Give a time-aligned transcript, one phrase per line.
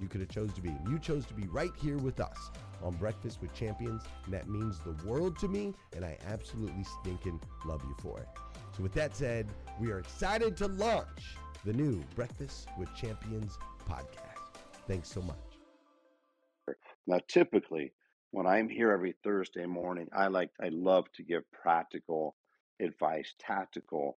[0.00, 0.74] you could have chose to be.
[0.88, 2.50] You chose to be right here with us
[2.82, 7.40] on Breakfast with Champions, and that means the world to me, and I absolutely stinking
[7.64, 8.28] love you for it.
[8.76, 9.48] So with that said,
[9.80, 13.58] we are excited to launch the new Breakfast with Champions
[13.88, 14.60] podcast.
[14.86, 15.36] Thanks so much.
[17.06, 17.92] Now, typically,
[18.30, 22.36] when I'm here every Thursday morning, I like I love to give practical
[22.80, 24.18] advice, tactical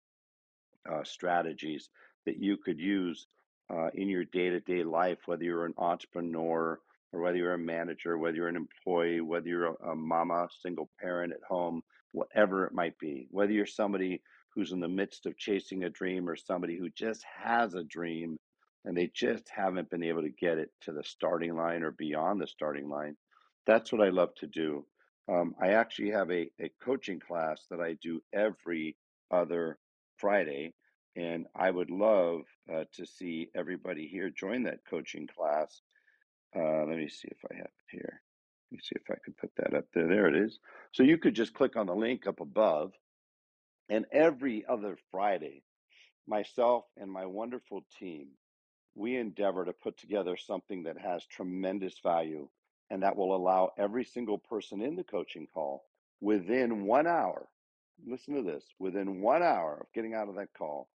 [0.90, 1.88] uh, strategies
[2.26, 3.26] that you could use
[3.70, 6.80] uh, in your day to day life, whether you're an entrepreneur
[7.12, 10.88] or whether you're a manager, whether you're an employee, whether you're a, a mama, single
[11.00, 11.82] parent at home,
[12.12, 14.20] whatever it might be, whether you're somebody
[14.54, 18.36] who's in the midst of chasing a dream or somebody who just has a dream
[18.84, 22.40] and they just haven't been able to get it to the starting line or beyond
[22.40, 23.16] the starting line.
[23.66, 24.84] That's what I love to do.
[25.28, 28.96] Um, I actually have a, a coaching class that I do every
[29.30, 29.78] other
[30.16, 30.72] Friday
[31.16, 32.42] and I would love
[32.72, 35.80] uh, to see everybody here join that coaching class.
[36.54, 38.22] Uh, let me see if I have it here.
[38.70, 40.06] Let me see if I can put that up there.
[40.06, 40.58] There it is.
[40.92, 42.92] So you could just click on the link up above.
[43.88, 45.64] And every other Friday,
[46.28, 48.28] myself and my wonderful team,
[48.94, 52.48] we endeavor to put together something that has tremendous value
[52.90, 55.84] and that will allow every single person in the coaching call
[56.20, 57.48] within one hour,
[58.06, 60.88] listen to this, within one hour of getting out of that call,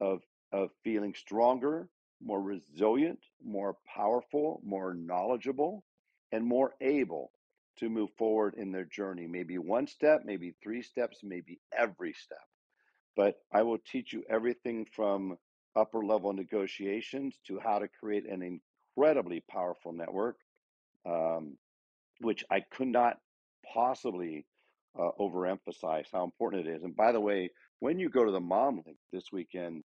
[0.00, 0.22] of
[0.52, 1.88] of feeling stronger,
[2.22, 5.84] more resilient, more powerful, more knowledgeable,
[6.32, 7.32] and more able
[7.76, 9.26] to move forward in their journey.
[9.26, 12.44] Maybe one step, maybe three steps, maybe every step.
[13.16, 15.38] But I will teach you everything from
[15.76, 18.42] upper level negotiations to how to create an
[18.96, 20.36] incredibly powerful network,
[21.06, 21.56] um,
[22.20, 23.18] which I could not
[23.72, 24.46] possibly
[24.98, 26.82] uh, overemphasize how important it is.
[26.82, 29.82] And by the way, when you go to the Mom Link this weekend,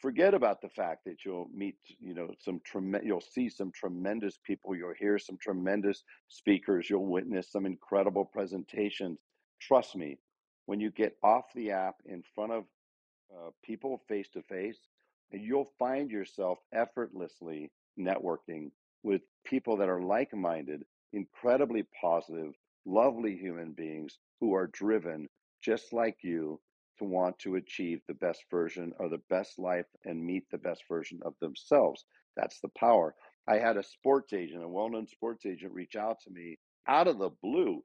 [0.00, 4.38] forget about the fact that you'll meet, you know, some tremendous, you'll see some tremendous
[4.44, 9.18] people, you'll hear some tremendous speakers, you'll witness some incredible presentations.
[9.60, 10.18] Trust me,
[10.66, 12.64] when you get off the app in front of
[13.34, 14.78] uh, people face to face,
[15.32, 18.70] you'll find yourself effortlessly networking
[19.02, 20.82] with people that are like minded,
[21.12, 22.52] incredibly positive,
[22.84, 25.28] lovely human beings who are driven
[25.62, 26.60] just like you
[26.98, 30.84] to want to achieve the best version of the best life and meet the best
[30.88, 32.04] version of themselves.
[32.36, 33.14] That's the power.
[33.48, 37.08] I had a sports agent, a well known sports agent, reach out to me out
[37.08, 37.82] of the blue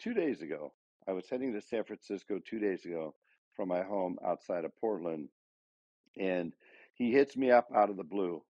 [0.00, 0.72] two days ago.
[1.08, 3.14] I was heading to San Francisco two days ago
[3.56, 5.28] from my home outside of Portland.
[6.18, 6.52] And
[6.94, 8.42] he hits me up out of the blue.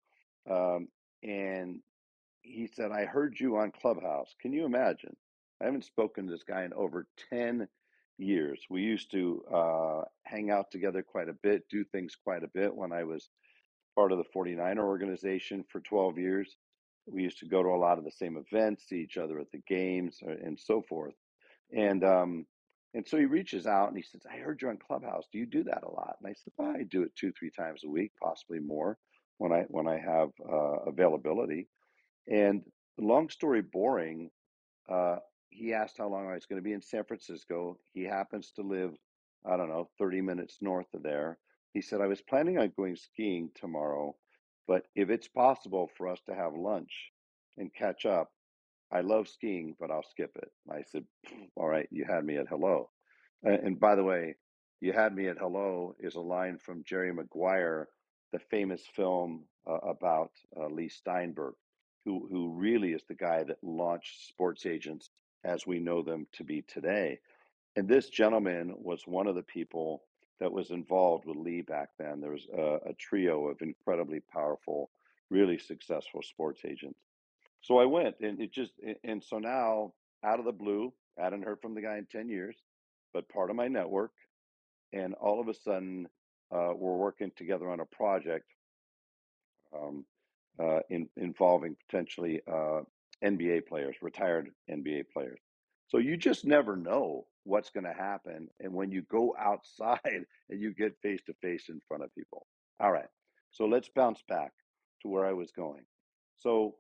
[0.50, 0.88] Um,
[1.24, 1.82] and
[2.42, 4.34] he said, I heard you on Clubhouse.
[4.42, 5.16] Can you imagine?
[5.62, 7.68] I haven't spoken to this guy in over 10
[8.22, 8.62] years.
[8.70, 12.76] We used to uh, hang out together quite a bit, do things quite a bit
[12.76, 13.30] when I was
[13.96, 16.56] part of the 49er organization for 12 years.
[17.08, 19.52] We used to go to a lot of the same events, see each other at
[19.52, 21.16] the games, uh, and so forth.
[21.76, 22.46] And um,
[22.94, 25.26] and so he reaches out and he says, I heard you're on Clubhouse.
[25.32, 26.18] Do you do that a lot?
[26.22, 28.98] And I said, well, I do it two, three times a week, possibly more
[29.38, 31.68] when I when I have uh, availability.
[32.28, 32.64] And
[33.00, 34.30] long story boring,
[34.92, 35.18] uh,
[35.52, 37.78] he asked how long I was going to be in San Francisco.
[37.94, 38.96] He happens to live,
[39.46, 41.38] I don't know, 30 minutes north of there.
[41.74, 44.16] He said, I was planning on going skiing tomorrow,
[44.68, 47.12] but if it's possible for us to have lunch
[47.58, 48.32] and catch up,
[48.92, 50.52] I love skiing, but I'll skip it.
[50.70, 51.06] I said,
[51.56, 52.90] All right, you had me at hello.
[53.44, 54.36] And, by the way,
[54.82, 57.88] you had me at hello is a line from Jerry Maguire,
[58.34, 61.54] the famous film uh, about uh, Leigh Steinberg,
[62.06, 65.11] who, who really is the guy that launched sports agents
[65.44, 67.20] as we know them to be today.
[67.76, 70.04] And this gentleman was one of the people
[70.40, 72.20] that was involved with Leigh back then.
[72.20, 74.90] There was a, a trio of incredibly powerful,
[75.30, 77.00] really successful sports agents.
[77.62, 78.74] So I went, and it just,
[79.04, 79.94] and so now
[80.26, 82.58] out of the blue, I hadn't heard from the guy in 10 years,
[83.14, 84.12] but part of my network.
[84.94, 86.08] And all of a sudden,
[86.52, 88.46] uh, we're working together on a project
[89.74, 90.06] um,
[90.60, 92.82] uh, in, involving potentially uh,
[93.24, 95.40] NBA players, retired NBA players.
[95.88, 98.48] So you just never know what's going to happen.
[98.60, 102.48] And when you go outside and you get face to face in front of people.
[102.80, 103.10] All right.
[103.52, 104.52] So let's bounce back
[105.02, 105.84] to where I was going.
[106.38, 106.76] So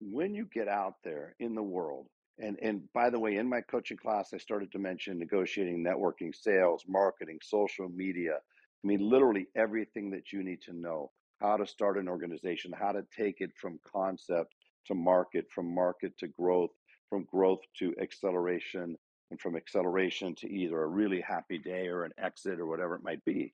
[0.00, 2.06] when you get out there in the world,
[2.38, 6.34] and and by the way, in my coaching class, I started to mention negotiating, networking,
[6.34, 8.34] sales, marketing, social media.
[8.34, 12.92] I mean, literally everything that you need to know how to start an organization, how
[12.92, 14.52] to take it from concept
[14.86, 16.70] to market, from market to growth,
[17.10, 18.96] from growth to acceleration,
[19.30, 23.02] and from acceleration to either a really happy day or an exit or whatever it
[23.02, 23.52] might be.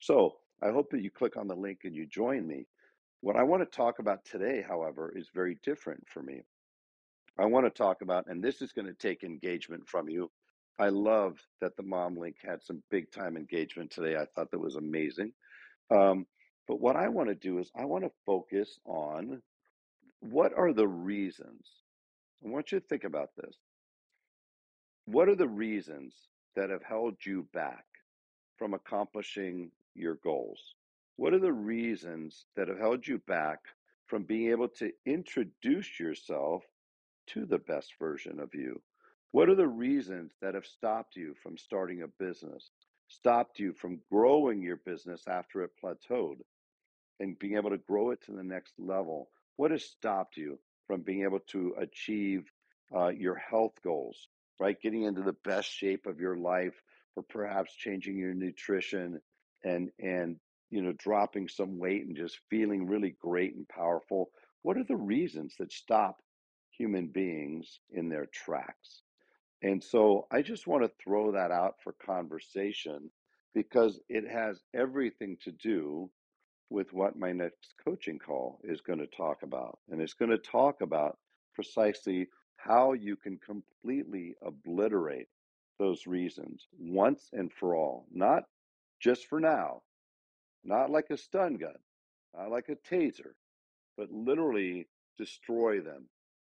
[0.00, 2.66] So I hope that you click on the link and you join me.
[3.20, 6.42] What I want to talk about today, however, is very different for me.
[7.38, 10.30] I want to talk about, and this is going to take engagement from you.
[10.78, 14.16] I love that the Mom Link had some big time engagement today.
[14.16, 15.32] I thought that was amazing.
[15.90, 16.26] Um,
[16.68, 19.42] but what I want to do is I want to focus on
[20.20, 21.66] what are the reasons?
[22.44, 23.56] I want you to think about this.
[25.06, 26.14] What are the reasons
[26.54, 27.84] that have held you back
[28.56, 30.74] from accomplishing your goals?
[31.16, 33.60] What are the reasons that have held you back
[34.06, 36.64] from being able to introduce yourself
[37.28, 38.80] to the best version of you?
[39.32, 42.70] What are the reasons that have stopped you from starting a business,
[43.08, 46.38] stopped you from growing your business after it plateaued
[47.20, 49.28] and being able to grow it to the next level?
[49.58, 52.44] What has stopped you from being able to achieve
[52.94, 54.28] uh, your health goals,
[54.60, 54.80] right?
[54.80, 56.80] Getting into the best shape of your life,
[57.16, 59.20] or perhaps changing your nutrition
[59.64, 60.36] and and
[60.70, 64.30] you know dropping some weight and just feeling really great and powerful.
[64.62, 66.22] What are the reasons that stop
[66.70, 69.02] human beings in their tracks?
[69.60, 73.10] And so I just want to throw that out for conversation
[73.54, 76.10] because it has everything to do
[76.70, 79.78] with what my next coaching call is going to talk about.
[79.90, 81.18] And it's going to talk about
[81.54, 85.28] precisely how you can completely obliterate
[85.78, 88.44] those reasons once and for all, not
[89.00, 89.82] just for now,
[90.64, 91.76] not like a stun gun,
[92.36, 93.32] not like a taser,
[93.96, 96.08] but literally destroy them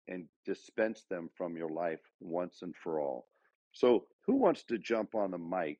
[0.07, 3.27] and dispense them from your life once and for all.
[3.71, 5.79] So, who wants to jump on the mic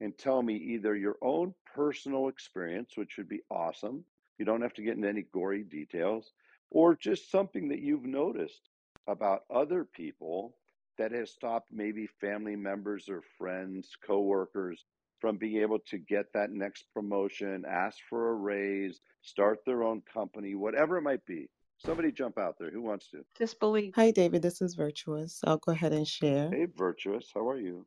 [0.00, 4.04] and tell me either your own personal experience, which would be awesome?
[4.38, 6.32] You don't have to get into any gory details,
[6.70, 8.68] or just something that you've noticed
[9.06, 10.54] about other people
[10.98, 14.84] that has stopped maybe family members or friends, coworkers
[15.20, 20.02] from being able to get that next promotion, ask for a raise, start their own
[20.12, 21.48] company, whatever it might be.
[21.78, 22.70] Somebody jump out there.
[22.70, 23.24] Who wants to?
[23.38, 23.94] Disbelief.
[23.94, 24.42] Hi, David.
[24.42, 25.40] This is Virtuous.
[25.44, 26.50] I'll go ahead and share.
[26.50, 27.86] Hey, Virtuous, how are you?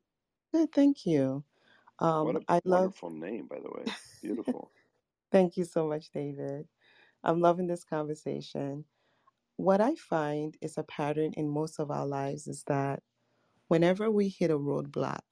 [0.52, 1.44] Good, thank you.
[2.20, 3.88] What Um, a I love, wonderful name, by the way.
[4.22, 4.72] Beautiful.
[5.32, 6.68] thank you so much, David.
[7.24, 8.86] I'm loving this conversation.
[9.56, 13.02] What I find is a pattern in most of our lives is that
[13.68, 15.22] whenever we hit a roadblock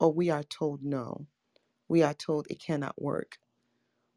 [0.00, 1.26] or we are told no,
[1.88, 3.38] we are told it cannot work,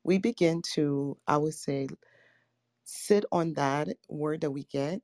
[0.04, 1.88] we begin to, I would say,
[2.86, 5.02] sit on that word that we get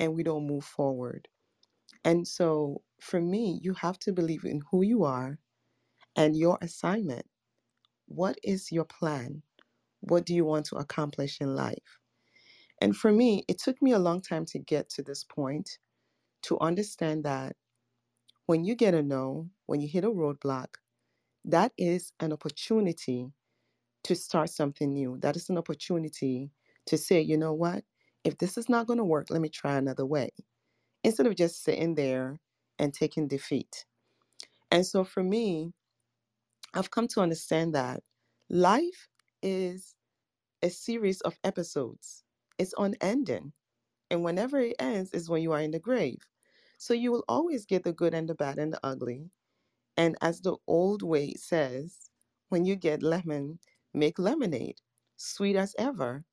[0.00, 1.28] and we don't move forward.
[2.04, 5.38] And so for me, you have to believe in who you are
[6.16, 7.26] and your assignment.
[8.06, 9.42] What is your plan?
[10.00, 11.98] What do you want to accomplish in life?
[12.80, 15.78] And for me, it took me a long time to get to this point
[16.42, 17.56] to understand that
[18.46, 20.74] when you get a no, when you hit a roadblock,
[21.46, 23.32] that is an opportunity
[24.04, 25.18] to start something new.
[25.20, 26.50] That is an opportunity
[26.86, 27.84] to say, you know what?
[28.24, 30.30] If this is not going to work, let me try another way
[31.02, 32.38] instead of just sitting there
[32.78, 33.84] and taking defeat.
[34.70, 35.72] And so for me,
[36.74, 38.02] I've come to understand that
[38.50, 39.08] life
[39.42, 39.94] is
[40.62, 42.24] a series of episodes,
[42.58, 43.52] it's unending.
[44.10, 46.20] And whenever it ends is when you are in the grave.
[46.78, 49.30] So you will always get the good and the bad and the ugly.
[49.96, 52.10] And as the old way says,
[52.50, 53.60] when you get lemon,
[53.94, 54.80] make lemonade,
[55.16, 56.24] sweet as ever.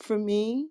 [0.00, 0.70] For me,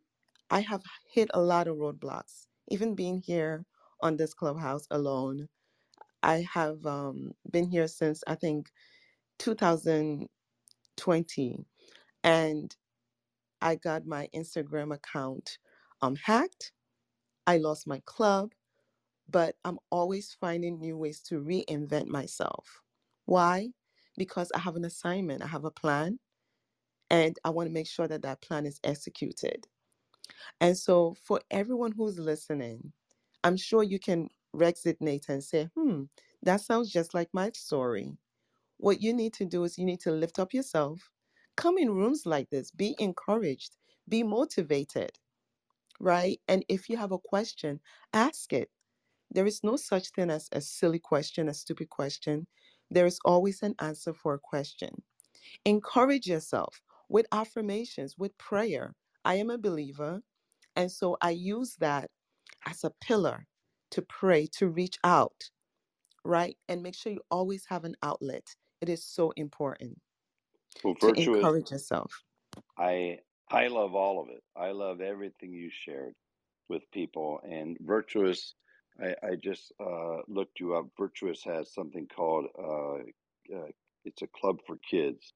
[0.50, 2.48] I have hit a lot of roadblocks.
[2.70, 3.66] Even being here
[4.02, 5.50] on this clubhouse alone,
[6.24, 8.72] I have um, been here since I think
[9.40, 10.46] 2020,
[12.24, 12.76] and
[13.62, 15.60] I got my Instagram account
[16.02, 16.74] um, hacked.
[17.48, 18.52] I lost my club,
[19.30, 22.82] but I'm always finding new ways to reinvent myself.
[23.26, 23.70] Why?
[24.18, 26.20] Because I have an assignment, I have a plan,
[27.10, 29.68] and I want to make sure that that plan is executed.
[30.62, 32.94] And so, for everyone who's listening,
[33.44, 36.04] I'm sure you can resonate and say, hmm,
[36.42, 38.18] that sounds just like my story.
[38.78, 41.10] What you need to do is you need to lift up yourself,
[41.56, 43.78] come in rooms like this, be encouraged,
[44.10, 45.12] be motivated,
[46.00, 46.40] right?
[46.48, 47.80] And if you have a question,
[48.14, 48.70] ask it.
[49.32, 52.48] There is no such thing as a silly question, a stupid question.
[52.92, 55.02] There is always an answer for a question.
[55.66, 58.96] Encourage yourself with affirmations, with prayer.
[59.26, 60.22] I am a believer.
[60.76, 62.10] And so I use that
[62.66, 63.48] as a pillar
[63.94, 65.50] to pray, to reach out,
[66.26, 66.58] right?
[66.70, 68.56] And make sure you always have an outlet.
[68.82, 70.00] It is so important
[70.84, 72.24] Well, to encourage yourself.
[72.78, 73.20] I
[73.50, 74.44] I love all of it.
[74.56, 76.16] I love everything you shared
[76.70, 77.42] with people.
[77.44, 78.56] And Virtuous,
[79.02, 80.88] I, I just uh, looked you up.
[80.98, 83.68] Virtuous has something called uh, uh,
[84.06, 85.34] it's a club for kids.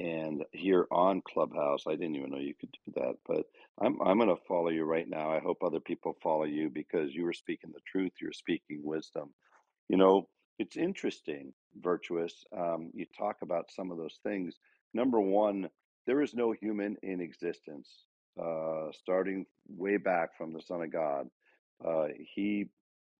[0.00, 3.46] And here on Clubhouse, I didn't even know you could do that, but
[3.80, 5.30] I'm I'm going to follow you right now.
[5.30, 8.12] I hope other people follow you because you are speaking the truth.
[8.22, 9.34] You're speaking wisdom.
[9.88, 10.28] You know,
[10.58, 12.44] it's interesting, virtuous.
[12.58, 14.56] Um, you talk about some of those things.
[14.94, 15.70] Number one,
[16.08, 17.90] there is no human in existence,
[18.42, 21.28] uh, starting way back from the Son of God.
[21.86, 22.68] Uh, he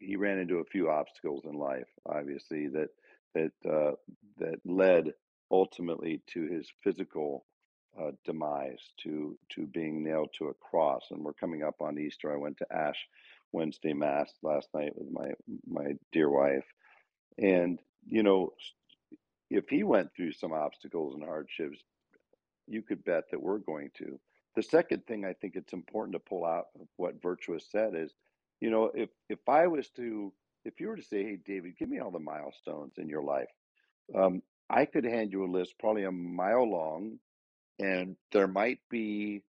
[0.00, 2.90] he ran into a few obstacles in life, obviously that
[3.37, 3.92] that uh,
[4.38, 5.12] that led
[5.50, 7.47] ultimately to his physical
[8.00, 11.07] uh, demise, to to being nailed to a cross.
[11.11, 12.33] And we're coming up on Easter.
[12.33, 13.09] I went to Ash
[13.52, 15.30] Wednesday Mass last night with my
[15.66, 16.66] my dear wife,
[17.38, 18.52] and you know,
[19.50, 21.78] if he went through some obstacles and hardships,
[22.66, 24.19] you could bet that we're going to.
[24.57, 28.12] The second thing I think it's important to pull out of what Virtuous said is,
[28.61, 30.33] you know, if if I was to,
[30.64, 33.49] if you were to say, hey, David, give me all the milestones in your life,
[34.14, 37.18] um, I could hand you a list probably a mile long,
[37.80, 39.42] and there might be,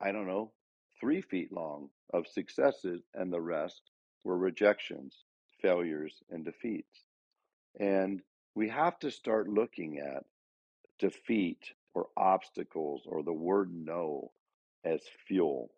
[0.00, 0.52] I don't know,
[1.00, 3.82] three feet long of successes, and the rest
[4.24, 5.24] were rejections,
[5.60, 7.04] failures, and defeats.
[7.78, 8.22] And
[8.54, 10.24] we have to start looking at
[10.98, 14.32] defeat or obstacles or the word no
[14.84, 15.70] as fuel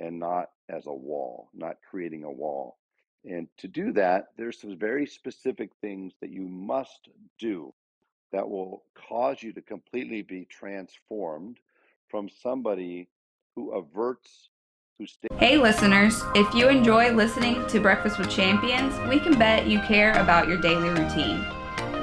[0.00, 2.78] and not as a wall, not creating a wall.
[3.26, 7.72] And to do that, there's some very specific things that you must do.
[8.32, 11.58] that will cause you to completely be transformed
[12.08, 13.08] from somebody
[13.54, 14.50] who averts
[14.98, 19.66] who stays Hey, listeners, if you enjoy listening to Breakfast with Champions, we can bet
[19.66, 21.44] you care about your daily routine.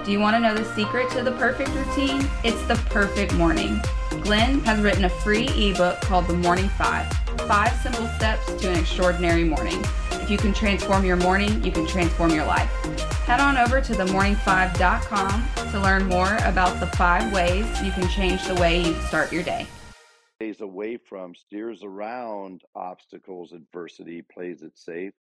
[0.06, 2.28] Do you want to know the secret to the perfect routine?
[2.44, 3.82] It's the perfect morning.
[4.22, 8.80] Glenn has written a free ebook called The Morning Five Five Simple Steps to an
[8.80, 9.84] Extraordinary Morning.
[10.12, 12.70] If you can transform your morning, you can transform your life.
[13.26, 18.46] Head on over to themorning5.com to learn more about the five ways you can change
[18.46, 19.68] the way you start your day.
[20.36, 25.14] stays away from, steers around obstacles, adversity, plays it safe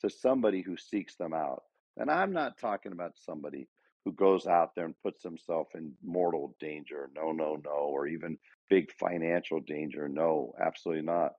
[0.00, 1.62] to somebody who seeks them out.
[1.96, 3.68] And I'm not talking about somebody
[4.04, 7.10] who goes out there and puts himself in mortal danger.
[7.14, 7.70] No, no, no.
[7.70, 8.38] Or even
[8.68, 10.08] big financial danger.
[10.08, 11.32] No, absolutely not.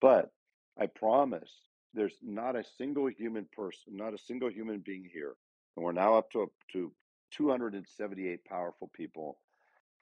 [0.00, 0.30] But
[0.78, 1.50] I promise
[1.94, 5.34] there's not a single human person, not a single human being here.
[5.76, 6.92] And we're now up to, to
[7.32, 9.38] 278 powerful people.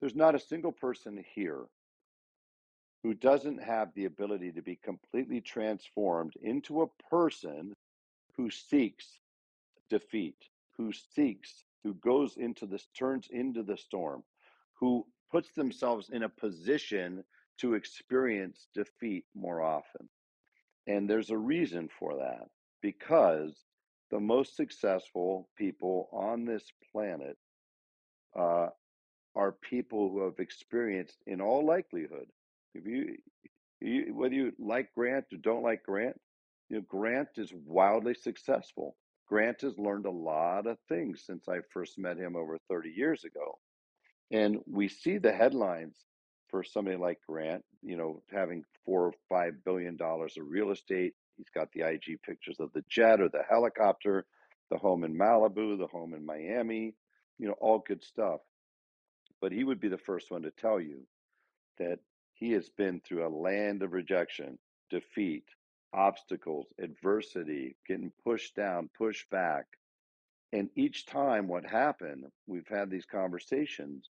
[0.00, 1.64] There's not a single person here
[3.02, 7.75] who doesn't have the ability to be completely transformed into a person
[8.37, 9.07] who seeks
[9.88, 10.37] defeat,
[10.76, 14.23] who seeks, who goes into this, turns into the storm,
[14.75, 17.25] who puts themselves in a position
[17.60, 20.08] to experience defeat more often.
[20.86, 22.48] And there's a reason for that
[22.80, 23.64] because
[24.10, 27.36] the most successful people on this planet
[28.38, 28.68] uh,
[29.34, 32.26] are people who have experienced, in all likelihood,
[32.74, 33.16] if you,
[33.80, 36.18] you whether you like Grant or don't like Grant,
[36.70, 38.96] you know Grant is wildly successful.
[39.28, 43.24] Grant has learned a lot of things since I first met him over 30 years
[43.24, 43.58] ago.
[44.30, 45.96] And we see the headlines
[46.49, 51.14] for somebody like Grant, you know, having four or five billion dollars of real estate.
[51.37, 54.26] He's got the IG pictures of the jet or the helicopter,
[54.71, 56.95] the home in Malibu, the home in Miami,
[57.38, 58.40] you know, all good stuff.
[59.40, 61.07] But he would be the first one to tell you
[61.78, 62.00] that
[62.35, 64.59] he has been through a land of rejection,
[64.90, 65.45] defeat,
[65.93, 69.67] obstacles, adversity, getting pushed down, pushed back.
[70.52, 74.08] And each time what happened, we've had these conversations,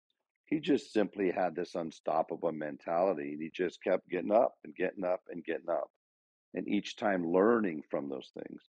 [0.47, 3.33] he just simply had this unstoppable mentality.
[3.33, 5.89] And he just kept getting up and getting up and getting up.
[6.55, 8.63] And each time learning from those things.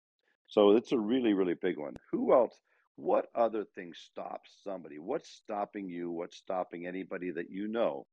[0.48, 1.96] So it's a really, really big one.
[2.12, 2.60] Who else?
[2.96, 4.98] What other thing stops somebody?
[4.98, 6.10] What's stopping you?
[6.10, 8.06] What's stopping anybody that you know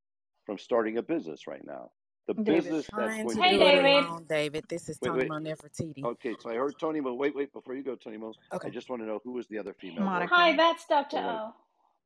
[0.45, 1.91] from starting a business right now?
[2.28, 3.84] The David, business that's trying going to to Hey, do it bring.
[3.84, 4.06] David.
[4.06, 4.65] alone, David.
[4.69, 5.34] This is Wait, Tony wait.
[5.39, 6.04] Nefertiti.
[6.06, 8.71] Okay, so I heard Tony but Wait, wait, before you go, Tony Mo, I Okay.
[8.71, 10.06] just want to know who was the other female.
[10.06, 10.34] Monica.
[10.36, 11.21] Hi, that's Dr.
[11.21, 11.41] Hold.
[11.41, 11.54] O,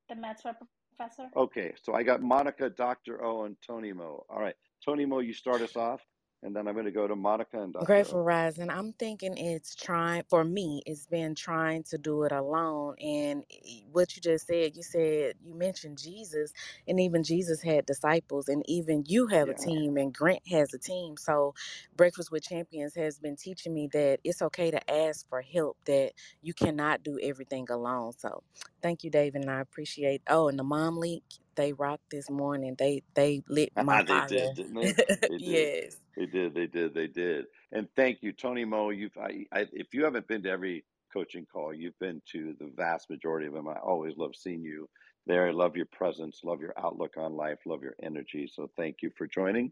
[0.10, 0.60] the med sweat
[0.98, 1.30] professor.
[1.36, 3.24] Okay, so I got Monica, Dr.
[3.24, 4.26] O, and Tony Mo.
[4.30, 6.02] All right, Tony Mo, you start us off,
[6.44, 7.86] and then I'm going to go to Monica and Dr.
[7.86, 8.24] Grateful O.
[8.24, 8.72] Rising.
[8.72, 10.82] I'm thinking it's trying for me.
[10.86, 12.96] It's been trying to do it alone.
[13.00, 13.46] And
[13.92, 16.54] what you just said, you said you mentioned Jesus,
[16.88, 20.80] and even Jesus had disciples, and even you have a team, and Grant has a
[20.80, 21.18] team.
[21.18, 21.54] So,
[21.96, 25.78] Breakfast with Champions has been teaching me that it's okay to ask for help.
[25.86, 28.14] That you cannot do everything alone.
[28.18, 28.44] So,
[28.82, 30.24] thank you, David, and I appreciate.
[30.28, 31.24] Oh, and the Mom Link,
[31.58, 32.78] they rocked this morning.
[32.80, 34.30] They they lit my they fire.
[34.30, 34.96] did, didn't they?
[35.30, 35.70] They did.
[35.70, 35.98] yes.
[36.18, 36.56] They did.
[36.56, 36.96] They did.
[36.96, 37.46] They did.
[37.74, 38.92] And thank you, Tony Mo.
[38.92, 42.72] You've, I, I, if you haven't been to every coaching call, you've been to the
[42.78, 43.68] vast majority of them.
[43.68, 44.90] I always love seeing you
[45.28, 45.48] there.
[45.48, 48.50] I love your presence, love your outlook on life, love your energy.
[48.54, 49.72] So thank you for joining.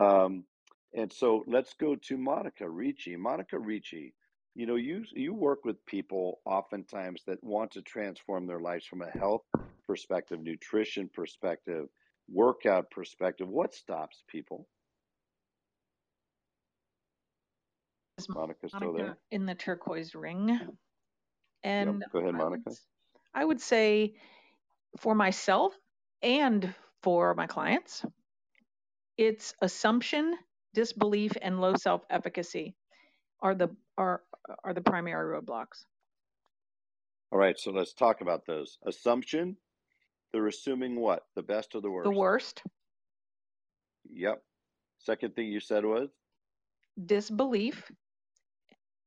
[0.00, 0.44] Um,
[0.94, 3.16] and so let's go to Monica Ricci.
[3.16, 4.14] Monica Ricci,
[4.58, 9.02] you know, you you work with people oftentimes that want to transform their lives from
[9.02, 9.42] a health
[9.86, 11.86] perspective, nutrition perspective,
[12.28, 13.48] workout perspective.
[13.48, 14.66] What stops people?
[18.18, 19.18] is Monica still Monica there?
[19.30, 20.48] in the turquoise ring.
[20.48, 20.70] Yep.
[21.62, 22.70] And Go ahead, I would, Monica.
[23.34, 24.16] I would say
[24.98, 25.72] for myself
[26.20, 28.04] and for my clients,
[29.16, 30.36] it's assumption,
[30.74, 32.74] disbelief, and low self-efficacy
[33.40, 34.22] are the are
[34.64, 35.84] are the primary roadblocks.
[37.32, 38.78] All right, so let's talk about those.
[38.86, 39.56] Assumption,
[40.32, 41.24] they're assuming what?
[41.36, 42.04] The best or the worst?
[42.10, 42.62] The worst,
[44.10, 44.42] Yep.
[44.98, 46.08] Second thing you said was
[47.06, 47.90] disbelief,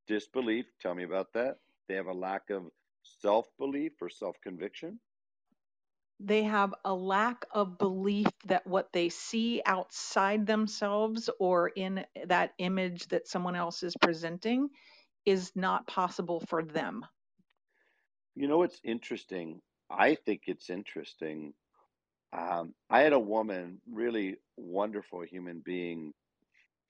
[0.08, 0.66] disbelief.
[0.82, 1.58] Tell me about that.
[1.88, 2.64] They have a lack of
[3.04, 5.00] self belief or self conviction.
[6.20, 12.54] they have a lack of belief that what they see outside themselves or in that
[12.60, 14.70] image that someone else is presenting
[15.26, 17.06] is not possible for them.
[18.36, 19.62] You know what's interesting?
[19.90, 21.54] I think it's interesting.
[22.34, 26.14] Um, I had a woman, really wonderful human being,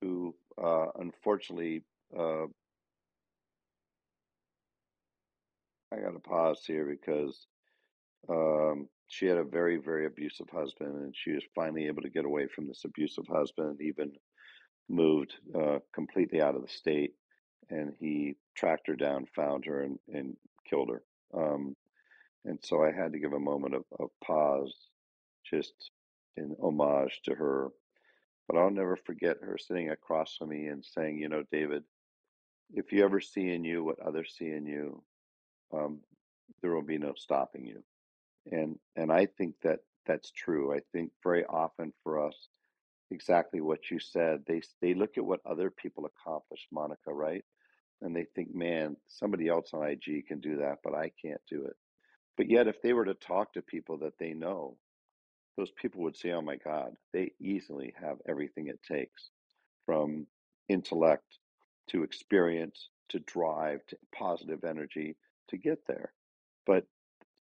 [0.01, 1.83] who uh, unfortunately,
[2.17, 2.45] uh,
[5.93, 7.47] I got to pause here because
[8.29, 12.25] um, she had a very, very abusive husband, and she was finally able to get
[12.25, 14.13] away from this abusive husband, even
[14.89, 17.13] moved uh, completely out of the state.
[17.71, 20.37] And he tracked her down, found her, and, and
[20.69, 21.03] killed her.
[21.33, 21.75] Um,
[22.45, 24.75] and so I had to give a moment of, of pause
[25.49, 25.73] just
[26.37, 27.69] in homage to her.
[28.47, 31.83] But I'll never forget her sitting across from me and saying, You know, David,
[32.73, 35.03] if you ever see in you what others see in you,
[35.73, 36.01] um,
[36.61, 37.83] there will be no stopping you.
[38.51, 40.73] And and I think that that's true.
[40.75, 42.35] I think very often for us,
[43.11, 44.43] exactly what you said.
[44.47, 47.45] They they look at what other people accomplish, Monica, right?
[48.01, 51.65] And they think, man, somebody else on IG can do that, but I can't do
[51.65, 51.75] it.
[52.37, 54.77] But yet, if they were to talk to people that they know,
[55.57, 59.29] those people would say, oh my God, they easily have everything it takes
[59.85, 60.25] from
[60.69, 61.37] intellect
[61.89, 65.17] to experience to drive to positive energy
[65.49, 66.13] to get there.
[66.65, 66.85] But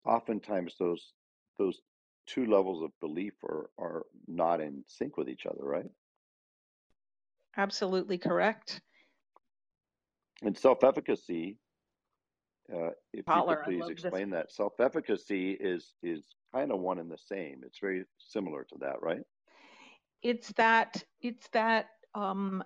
[0.05, 1.13] oftentimes those
[1.59, 1.79] those
[2.25, 5.89] two levels of belief are are not in sync with each other, right?
[7.57, 8.81] Absolutely correct.
[10.43, 11.57] And self-efficacy,
[12.73, 14.03] uh, if you could please love this.
[14.03, 14.51] explain that.
[14.51, 16.23] Self-efficacy is is
[16.53, 17.61] kind of one and the same.
[17.65, 19.21] It's very similar to that, right?
[20.21, 22.63] It's that it's that um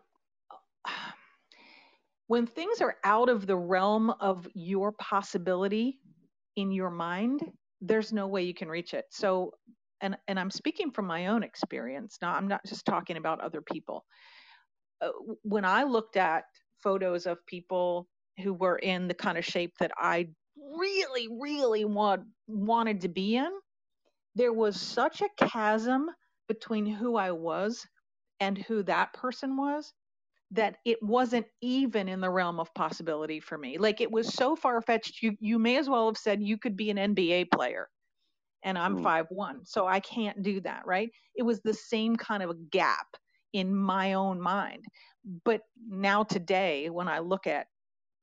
[2.27, 5.99] when things are out of the realm of your possibility
[6.55, 7.41] in your mind,
[7.81, 9.05] there's no way you can reach it.
[9.11, 9.51] So
[10.01, 12.17] and and I'm speaking from my own experience.
[12.21, 14.03] Now I'm not just talking about other people.
[14.99, 15.09] Uh,
[15.43, 16.45] when I looked at
[16.83, 18.09] photos of people
[18.43, 23.35] who were in the kind of shape that I really really want wanted to be
[23.37, 23.51] in,
[24.35, 26.09] there was such a chasm
[26.47, 27.85] between who I was
[28.39, 29.93] and who that person was
[30.51, 33.77] that it wasn't even in the realm of possibility for me.
[33.77, 35.21] Like it was so far fetched.
[35.21, 37.89] You you may as well have said you could be an NBA player,
[38.63, 38.97] and I'm Mm.
[38.97, 40.85] five one, so I can't do that.
[40.85, 41.11] Right?
[41.35, 43.07] It was the same kind of a gap
[43.53, 44.85] in my own mind.
[45.45, 47.67] But now today, when I look at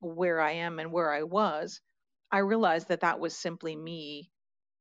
[0.01, 1.79] where I am and where I was,
[2.31, 4.29] I realize that that was simply me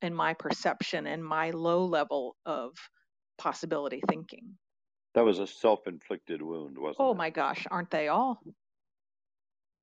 [0.03, 2.73] and my perception and my low level of
[3.39, 4.57] possibility thinking.
[5.15, 7.11] That was a self-inflicted wound, wasn't Oh it?
[7.11, 8.39] Oh my gosh, aren't they all?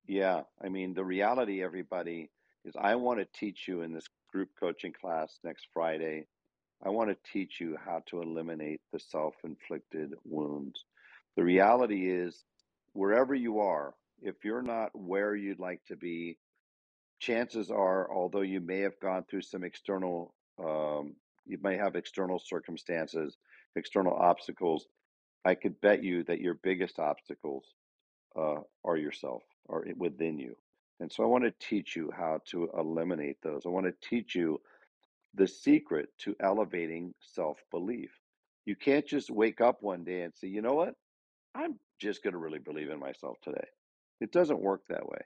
[0.06, 2.30] Yeah, I mean, the reality, everybody,
[2.64, 6.26] is I want to teach you in this group coaching class next Friday.
[6.84, 10.84] I want to teach you how to eliminate the self inflicted wounds.
[11.36, 12.44] The reality is,
[12.92, 16.38] wherever you are, if you're not where you'd like to be,
[17.20, 22.38] chances are, although you may have gone through some external, um, you may have external
[22.38, 23.36] circumstances,
[23.74, 24.86] external obstacles,
[25.44, 27.64] I could bet you that your biggest obstacles
[28.36, 30.56] uh, are yourself, are within you.
[31.00, 33.62] And so I want to teach you how to eliminate those.
[33.66, 34.60] I want to teach you
[35.36, 38.10] the secret to elevating self belief.
[38.64, 40.94] You can't just wake up one day and say, you know what?
[41.54, 43.66] I'm just going to really believe in myself today.
[44.20, 45.20] It doesn't work that way.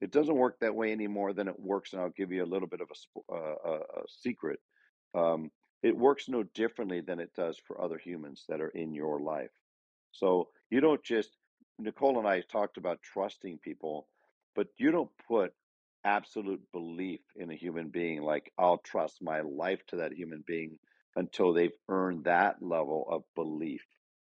[0.00, 1.92] It doesn't work that way any more than it works.
[1.92, 4.60] And I'll give you a little bit of a, uh, a, a secret.
[5.14, 5.50] Um,
[5.82, 9.50] it works no differently than it does for other humans that are in your life.
[10.12, 11.30] So you don't just,
[11.78, 14.08] Nicole and I talked about trusting people,
[14.54, 15.52] but you don't put
[16.06, 20.78] absolute belief in a human being like I'll trust my life to that human being
[21.16, 23.82] until they've earned that level of belief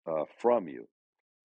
[0.09, 0.87] uh, from you.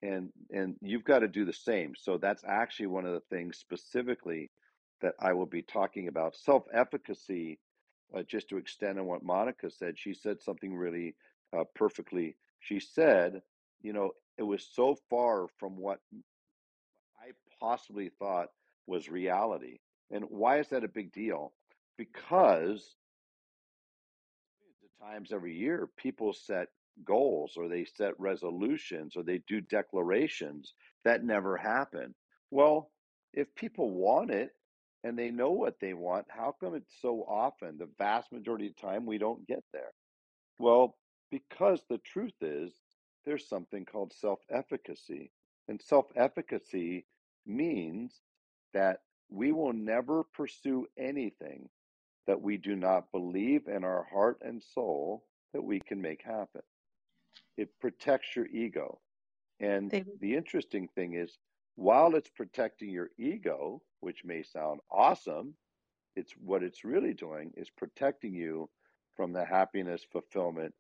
[0.02, 1.94] And and you've got to do the same.
[1.98, 4.50] So that's actually one of the things specifically
[5.00, 6.36] that i will be talking about.
[6.36, 7.58] Self-efficacy
[8.16, 11.14] uh, just to extend on what monica said she said something really
[11.56, 12.36] uh, perfectly.
[12.60, 13.42] She said
[13.82, 15.98] you know it was so far from what
[17.20, 17.30] i
[17.60, 18.48] possibly thought
[18.86, 19.78] was reality
[20.12, 21.52] and why is that a big deal
[21.98, 22.96] because
[24.82, 26.68] the times every year people set
[27.04, 32.14] goals or they set resolutions or they do declarations that never happen.
[32.50, 32.90] Well,
[33.32, 34.50] if people want it
[35.04, 38.76] and they know what they want, how come it's so often, the vast majority of
[38.76, 39.92] time, we don't get there?
[40.58, 40.96] Well,
[41.30, 42.72] because the truth is
[43.24, 45.32] there's something called self efficacy.
[45.68, 47.06] And self efficacy
[47.46, 48.20] means
[48.74, 49.00] that
[49.32, 51.68] we will never pursue anything
[52.26, 56.62] that we do not believe in our heart and soul that we can make happen.
[57.56, 59.00] It protects your ego.
[59.60, 61.38] And David, the interesting thing is,
[61.76, 65.54] while it's protecting your ego, which may sound awesome,
[66.14, 68.68] it's what it's really doing is protecting you
[69.16, 70.74] from the happiness, fulfillment,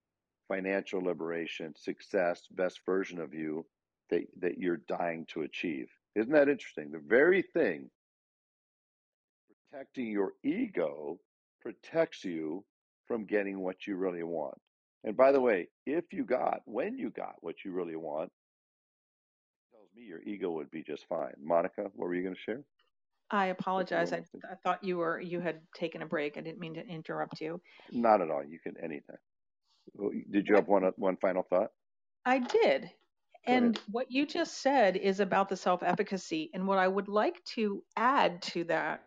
[0.48, 3.64] financial liberation, success, best version of you
[4.10, 5.88] that, that you're dying to achieve.
[6.14, 6.90] Isn't that interesting?
[6.90, 7.90] The very thing
[9.72, 11.18] protecting your ego
[11.60, 12.64] protects you
[13.06, 14.54] from getting what you really want.
[15.04, 18.30] And by the way, if you got, when you got what you really want,
[19.72, 21.32] tells me your ego would be just fine.
[21.42, 22.62] Monica, what were you going to share?
[23.30, 24.12] I apologize.
[24.12, 26.36] I, I thought you were you had taken a break.
[26.36, 27.62] I didn't mean to interrupt you.
[27.90, 28.44] Not at all.
[28.44, 29.16] You can anytime.
[29.98, 31.70] Oh, did you have one uh, one final thought?
[32.26, 32.90] I did.
[33.46, 36.50] And what you just said is about the self efficacy.
[36.52, 39.02] And what I would like to add to that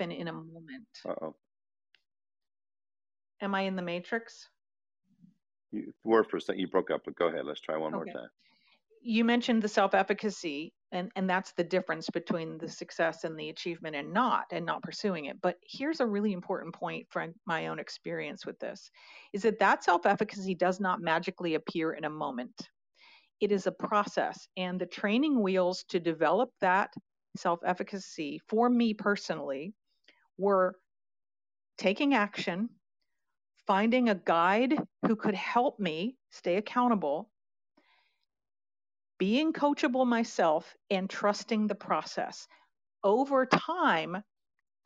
[0.00, 0.88] in, in a moment.
[1.08, 1.34] Uh-oh.
[3.40, 4.48] Am I in the matrix?
[5.72, 6.60] You were for a second.
[6.60, 7.44] You broke up, but go ahead.
[7.44, 7.94] Let's try one Okay.
[7.94, 8.30] more time.
[9.02, 13.50] You mentioned the self efficacy, and, and that's the difference between the success and the
[13.50, 15.40] achievement and not, and not pursuing it.
[15.40, 18.90] But here's a really important point from my own experience with this
[19.32, 22.54] is that that self efficacy does not magically appear in a moment.
[23.40, 26.92] It is a process, and the training wheels to develop that
[27.36, 29.74] self efficacy for me personally
[30.38, 30.76] were
[31.78, 32.70] taking action,
[33.66, 34.74] finding a guide
[35.06, 37.30] who could help me stay accountable,
[39.18, 42.46] being coachable myself, and trusting the process.
[43.04, 44.22] Over time,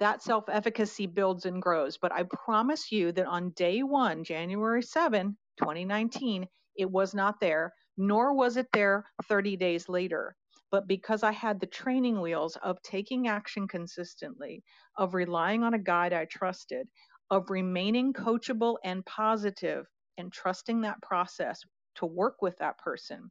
[0.01, 1.99] that self efficacy builds and grows.
[1.99, 7.73] But I promise you that on day one, January 7, 2019, it was not there,
[7.97, 10.37] nor was it there 30 days later.
[10.73, 14.65] But because I had the training wheels of taking action consistently,
[14.99, 16.89] of relying on a guide I trusted,
[17.31, 19.87] of remaining coachable and positive
[20.19, 21.63] and trusting that process
[21.97, 23.31] to work with that person,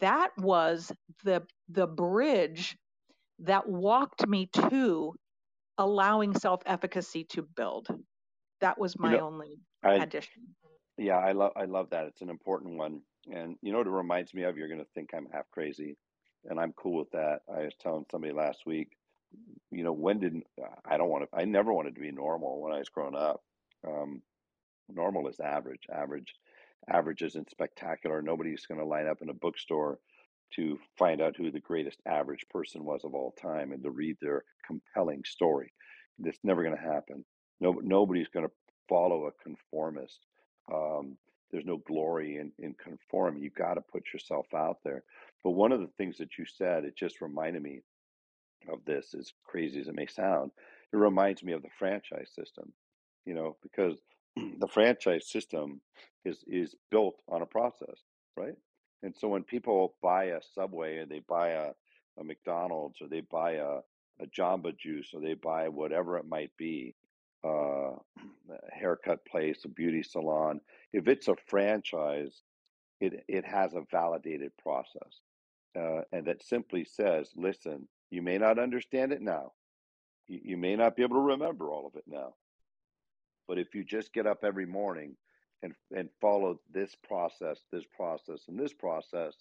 [0.00, 0.92] that was
[1.24, 2.76] the the bridge
[3.40, 5.14] that walked me to
[5.78, 7.88] allowing self-efficacy to build.
[8.60, 10.56] That was my You know, only I addition.
[10.98, 12.06] yeah, I love I love that.
[12.06, 13.02] It's an important one.
[13.32, 14.56] And you know what it reminds me of?
[14.56, 15.96] You're going to think I'm half crazy,
[16.48, 17.40] and I'm cool with that.
[17.52, 18.96] I was telling somebody last week,
[19.70, 20.42] you know, when did
[20.84, 23.42] I don't want to I never wanted to be normal when I was growing up.
[23.86, 24.22] Um,
[24.88, 25.82] normal is average.
[25.92, 26.34] Average
[26.88, 28.22] average isn't spectacular.
[28.22, 29.98] Nobody's going to line up in a bookstore
[30.56, 34.16] to find out who the greatest average person was of all time and to read
[34.20, 35.72] their compelling story.
[36.18, 37.24] That's never going to happen.
[37.60, 38.52] No, nobody's going to
[38.88, 40.18] follow a conformist.
[40.72, 41.16] Um,
[41.50, 43.42] there's no glory in, in conforming.
[43.42, 45.04] You've got to put yourself out there.
[45.44, 47.80] But one of the things that you said, it just reminded me
[48.70, 50.52] of this, as crazy as it may sound.
[50.92, 52.72] It reminds me of the franchise system,
[53.24, 53.96] you know, because
[54.36, 55.80] the franchise system
[56.24, 57.98] is is built on a process,
[58.36, 58.54] right?
[59.02, 61.70] And so when people buy a Subway and they buy a,
[62.18, 63.78] a McDonald's or they buy a,
[64.20, 66.94] a Jamba Juice or they buy whatever it might be,
[67.44, 67.48] uh,
[67.90, 70.60] a haircut place, a beauty salon,
[70.92, 72.42] if it's a franchise,
[73.00, 75.20] it, it has a validated process.
[75.78, 79.52] Uh, and that simply says, listen, you may not understand it now.
[80.28, 82.34] You, you may not be able to remember all of it now.
[83.48, 85.16] But if you just get up every morning
[85.62, 89.34] and, and follow this process, this process, and this process,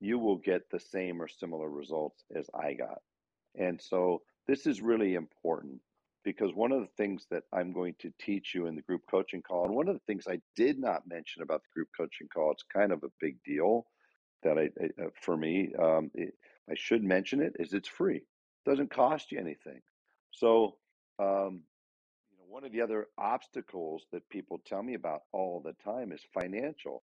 [0.00, 2.98] you will get the same or similar results as I got.
[3.54, 5.80] And so this is really important
[6.24, 9.42] because one of the things that I'm going to teach you in the group coaching
[9.42, 12.52] call, and one of the things I did not mention about the group coaching call,
[12.52, 13.86] it's kind of a big deal
[14.42, 16.34] that I, I uh, for me, um, it,
[16.70, 18.16] I should mention it, is it's free.
[18.16, 19.80] It doesn't cost you anything.
[20.30, 20.76] So
[21.18, 21.62] um,
[22.30, 26.12] you know, one of the other obstacles that people tell me about all the time
[26.12, 27.02] is financial.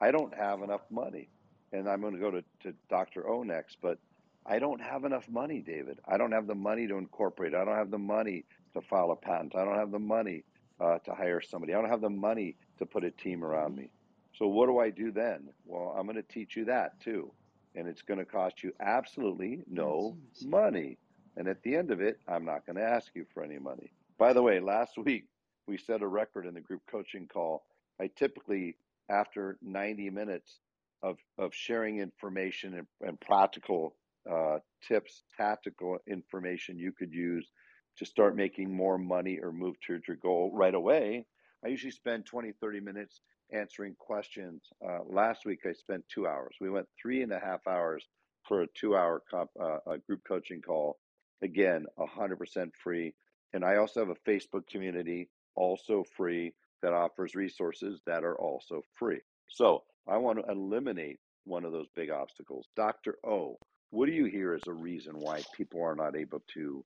[0.00, 1.30] I don't have enough money.
[1.72, 3.28] And I'm going to go to, to Dr.
[3.28, 3.98] O next, but
[4.46, 5.98] I don't have enough money, David.
[6.06, 7.54] I don't have the money to incorporate.
[7.54, 9.54] I don't have the money to file a patent.
[9.54, 10.44] I don't have the money
[10.80, 11.74] uh, to hire somebody.
[11.74, 13.90] I don't have the money to put a team around me.
[14.38, 15.48] So what do I do then?
[15.64, 17.32] Well, I'm going to teach you that too.
[17.74, 20.96] And it's going to cost you absolutely no money.
[21.36, 23.90] And at the end of it, I'm not going to ask you for any money.
[24.16, 25.24] By the way, last week
[25.66, 27.64] we set a record in the group coaching call.
[28.00, 28.76] I typically,
[29.10, 30.60] after 90 minutes
[31.02, 33.96] of, of sharing information and, and practical
[34.30, 37.48] uh, tips, tactical information you could use
[37.96, 41.26] to start making more money or move towards your goal right away,
[41.64, 43.20] I usually spend 20, 30 minutes
[43.52, 44.62] answering questions.
[44.86, 46.54] Uh, last week I spent two hours.
[46.60, 48.06] We went three and a half hours
[48.46, 50.98] for a two hour comp, uh, a group coaching call.
[51.42, 53.14] Again, 100% free.
[53.52, 58.84] And I also have a Facebook community, also free, that offers resources that are also
[58.94, 59.20] free.
[59.48, 62.66] So I want to eliminate one of those big obstacles.
[62.76, 63.16] Dr.
[63.24, 63.58] O,
[63.90, 66.84] what do you hear as a reason why people are not able to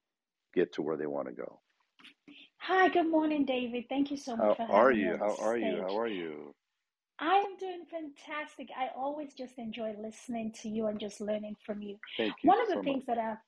[0.55, 1.61] get to where they want to go?
[2.67, 3.89] Hi, good morning, David.
[3.89, 5.13] Thank you so much How for are having me you?
[5.15, 5.83] on How are you?
[5.83, 6.55] How are you?
[7.19, 8.69] I am doing fantastic.
[8.79, 11.99] I always just enjoy listening to you and just learning from you.
[12.17, 12.85] Thank you One of the so much.
[12.87, 13.39] things that I've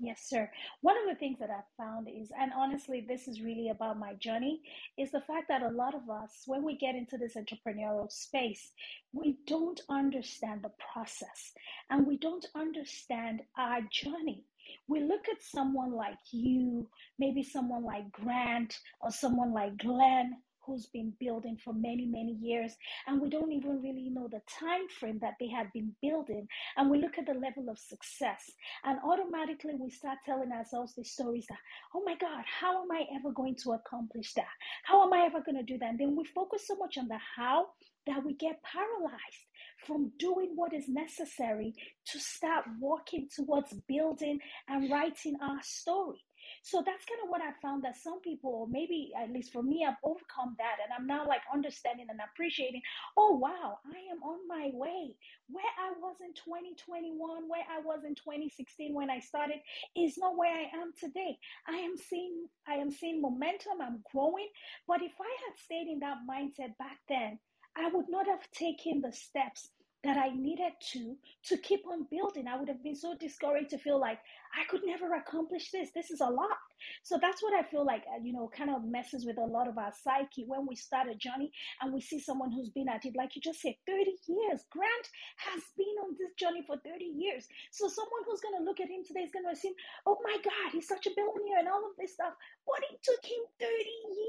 [0.00, 0.50] Yes, sir.
[0.80, 4.14] One of the things that I've found is, and honestly, this is really about my
[4.14, 4.60] journey,
[4.96, 8.72] is the fact that a lot of us, when we get into this entrepreneurial space,
[9.12, 11.52] we don't understand the process
[11.90, 14.44] and we don't understand our journey.
[14.88, 20.36] We look at someone like you, maybe someone like Grant or someone like Glenn,
[20.68, 22.76] who's been building for many many years
[23.06, 26.90] and we don't even really know the time frame that they have been building and
[26.90, 28.52] we look at the level of success
[28.84, 31.58] and automatically we start telling ourselves these stories that
[31.94, 34.52] oh my god how am i ever going to accomplish that?
[34.84, 35.90] How am i ever going to do that?
[35.90, 37.66] And then we focus so much on the how
[38.06, 39.47] that we get paralyzed
[39.86, 41.74] from doing what is necessary
[42.06, 44.38] to start walking towards building
[44.68, 46.24] and writing our story
[46.62, 49.62] so that's kind of what I found that some people, or maybe at least for
[49.62, 50.76] me, I've overcome that.
[50.82, 52.82] And I'm now like understanding and appreciating,
[53.16, 55.14] oh, wow, I am on my way.
[55.48, 59.60] Where I was in 2021, where I was in 2016 when I started,
[59.96, 61.38] is not where I am today.
[61.66, 64.48] I am seeing, I am seeing momentum, I'm growing.
[64.86, 67.38] But if I had stayed in that mindset back then,
[67.78, 69.70] I would not have taken the steps
[70.04, 72.46] that I needed to to keep on building.
[72.46, 74.18] I would have been so discouraged to feel like
[74.54, 75.90] I could never accomplish this.
[75.94, 76.58] This is a lot.
[77.02, 79.66] So that's what I feel like, uh, you know, kind of messes with a lot
[79.66, 81.50] of our psyche when we start a journey
[81.82, 84.62] and we see someone who's been at it, like you just said, 30 years.
[84.70, 85.06] Grant
[85.42, 87.48] has been on this journey for 30 years.
[87.72, 89.74] So someone who's going to look at him today is going to assume,
[90.06, 92.34] oh my God, he's such a billionaire and all of this stuff.
[92.62, 93.66] But it took him 30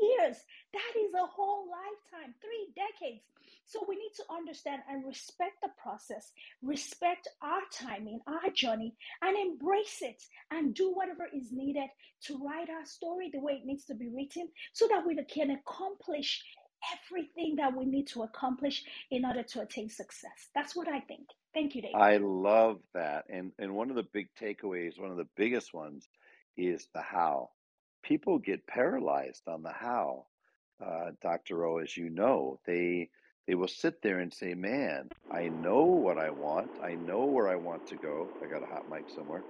[0.02, 0.38] years.
[0.74, 3.24] That is a whole lifetime, three decades.
[3.66, 6.32] So we need to understand and respect the process,
[6.64, 11.90] respect our timing, our journey, and embrace it and do whatever is needed
[12.24, 15.52] to write our story the way it needs to be written so that we can
[15.52, 16.44] accomplish
[16.94, 20.50] everything that we need to accomplish in order to attain success.
[20.56, 21.28] That's what I think.
[21.54, 21.96] Thank you, Dave.
[21.96, 23.26] I love that.
[23.30, 26.08] And and one of the big takeaways, one of the biggest ones
[26.58, 27.50] is the how.
[28.04, 30.26] People get paralyzed on the how.
[30.84, 31.66] Uh, Dr.
[31.66, 33.12] O, as you know, they
[33.48, 36.74] they will sit there and say, Man, I know what I want.
[36.82, 38.34] I know where I want to go.
[38.42, 39.48] I got a hot mic somewhere.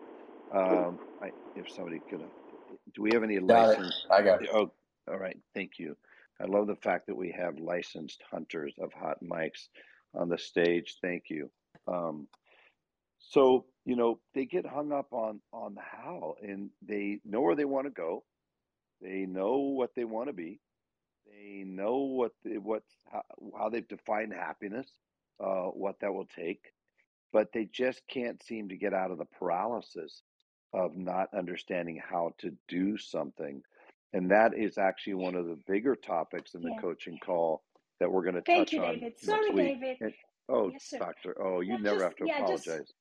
[0.52, 2.32] Um, I, if somebody could,
[2.94, 4.08] do we have any licensed?
[4.10, 4.50] I got it.
[4.54, 4.74] Oh,
[5.08, 5.40] all right.
[5.54, 5.98] Thank you.
[6.42, 9.70] I love the fact that we have licensed hunters of hot mics
[10.14, 10.98] on the stage.
[11.02, 11.52] Thank you.
[11.88, 12.30] Um,
[13.20, 17.66] so you know they get hung up on on how, and they know where they
[17.66, 18.26] want to go.
[19.02, 20.62] They know what they want to be
[21.32, 23.24] they know what the, what how,
[23.58, 24.88] how they've defined happiness,
[25.44, 26.74] uh, what that will take,
[27.32, 30.22] but they just can't seem to get out of the paralysis
[30.74, 33.62] of not understanding how to do something.
[34.14, 36.82] And that is actually one of the bigger topics in the Yeah.
[36.82, 37.64] coaching call
[38.00, 39.20] that we're going to Thank touch you, on David.
[39.20, 39.52] Sorry.
[39.56, 39.98] David.
[40.02, 40.14] And,
[40.48, 41.36] oh, Yes, doctor.
[41.42, 42.94] Oh, you Yeah, never just have to yeah, just apologize.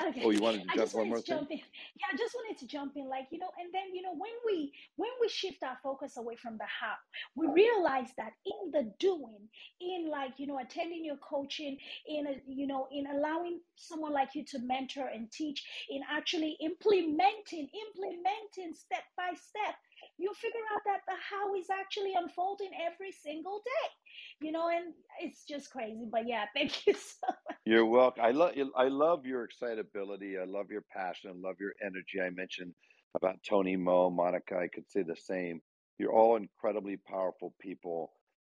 [0.00, 0.22] Okay.
[0.24, 1.38] Oh, you wanted to I just one more thing?
[1.38, 1.58] in.
[1.58, 3.08] Yeah, I just wanted to jump in.
[3.08, 6.36] Like, you know, and then, you know, when we when we shift our focus away
[6.36, 6.94] from the how,
[7.34, 9.48] we realize that in the doing,
[9.80, 14.34] in like, you know, attending your coaching, in a, you know, in allowing someone like
[14.34, 19.74] you to mentor and teach, in actually implementing, implementing step by step,
[20.18, 24.46] you figure out that the how is actually unfolding every single day.
[24.46, 26.06] You know, and it's just crazy.
[26.10, 27.56] But yeah, thank you so much.
[27.64, 28.24] You're welcome.
[28.24, 30.38] I love I love your excitability.
[30.38, 31.30] I love your passion.
[31.30, 32.20] I love your energy.
[32.20, 32.74] I mentioned
[33.14, 34.56] about Tony Mo, Monica.
[34.56, 35.60] I could say the same.
[35.98, 38.12] You're all incredibly powerful people,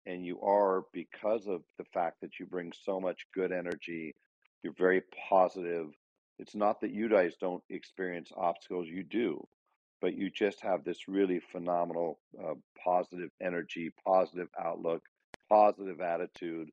[0.05, 4.15] and you are because of the fact that you bring so much good energy.
[4.63, 5.87] You're very positive.
[6.37, 8.87] It's not that you guys don't experience obstacles.
[8.87, 9.47] You do,
[10.01, 15.03] but you just have this really phenomenal uh, positive energy, positive outlook,
[15.47, 16.69] positive attitude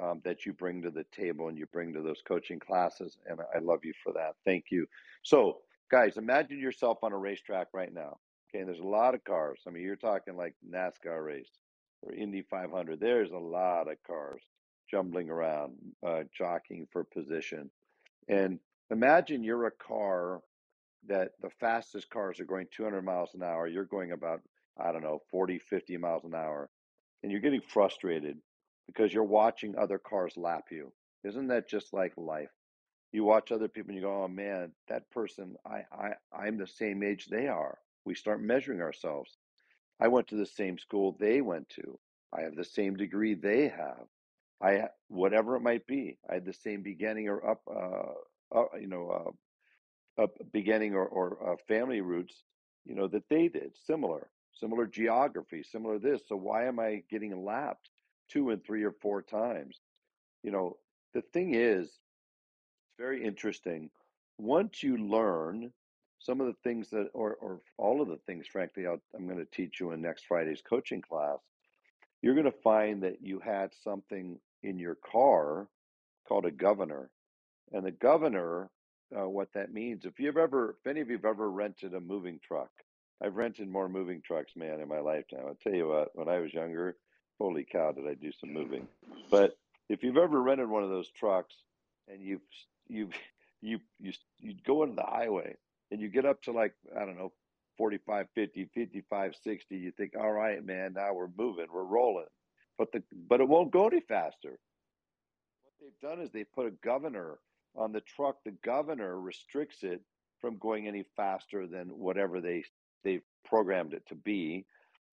[0.00, 3.18] um, that you bring to the table and you bring to those coaching classes.
[3.26, 4.36] And I love you for that.
[4.46, 4.86] Thank you.
[5.22, 5.58] So,
[5.90, 8.18] guys, imagine yourself on a racetrack right now.
[8.48, 9.60] Okay, and there's a lot of cars.
[9.66, 11.50] I mean, you're talking like NASCAR race
[12.02, 12.98] or Indy 500.
[12.98, 14.42] There's a lot of cars
[14.90, 15.74] jumbling around,
[16.06, 17.70] uh, jockeying for position.
[18.28, 18.58] And
[18.90, 20.40] imagine you're a car
[21.08, 23.66] that the fastest cars are going 200 miles an hour.
[23.66, 24.40] You're going about,
[24.78, 26.70] I don't know, 40, 50 miles an hour.
[27.22, 28.38] And you're getting frustrated
[28.86, 30.92] because you're watching other cars lap you.
[31.24, 32.50] Isn't that just like life?
[33.12, 36.66] You watch other people and you go, "Oh man, that person, I, I, I'm the
[36.66, 39.36] same age they are." We start measuring ourselves.
[40.00, 41.98] I went to the same school they went to.
[42.32, 44.06] I have the same degree they have.
[44.60, 48.86] I, whatever it might be, I had the same beginning or up, uh, uh you
[48.86, 49.34] know,
[50.18, 52.44] uh, beginning or, or uh, family roots,
[52.84, 53.72] you know, that they did.
[53.86, 56.22] Similar, similar geography, similar this.
[56.26, 57.90] So why am I getting lapped
[58.28, 59.80] two and three or four times?
[60.42, 60.76] You know,
[61.14, 63.90] the thing is, it's very interesting.
[64.38, 65.72] Once you learn
[66.18, 69.38] some of the things that, or, or all of the things, frankly, i am going
[69.38, 71.38] to teach you in next Friday's coaching class,
[72.22, 75.66] you're going to find that you had something in your car
[76.28, 77.10] called a governor.
[77.72, 78.70] And the governor,
[79.18, 82.40] uh, what that means, if you've ever, if any of you've ever rented a moving
[82.46, 82.70] truck,
[83.22, 85.44] I've rented more moving trucks, man, in my lifetime.
[85.46, 86.96] I'll tell you what, when I was younger,
[87.38, 88.88] holy cow, did I do some moving.
[89.30, 89.56] But
[89.88, 91.54] if you've ever rented one of those trucks
[92.08, 92.40] and you've,
[92.88, 93.12] you've,
[93.62, 95.56] you, you, you go into the highway
[95.90, 97.32] and you get up to like, I don't know,
[97.78, 102.26] 45, 50, 55, 60, you think, all right, man, now we're moving, we're rolling.
[102.78, 104.58] But the but it won't go any faster.
[105.62, 107.38] What they've done is they put a governor
[107.76, 108.36] on the truck.
[108.44, 110.00] The governor restricts it
[110.40, 112.64] from going any faster than whatever they
[113.04, 114.64] they've programmed it to be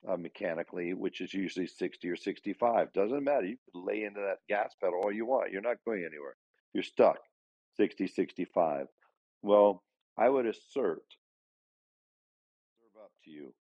[0.07, 2.93] uh, mechanically, which is usually 60 or 65.
[2.93, 3.45] Doesn't matter.
[3.45, 5.51] You can lay into that gas pedal all you want.
[5.51, 6.36] You're not going anywhere.
[6.74, 7.18] You're stuck
[7.78, 8.88] 60, 65.
[9.41, 9.84] Well,
[10.18, 11.03] I would assert,
[12.80, 13.53] serve up to you,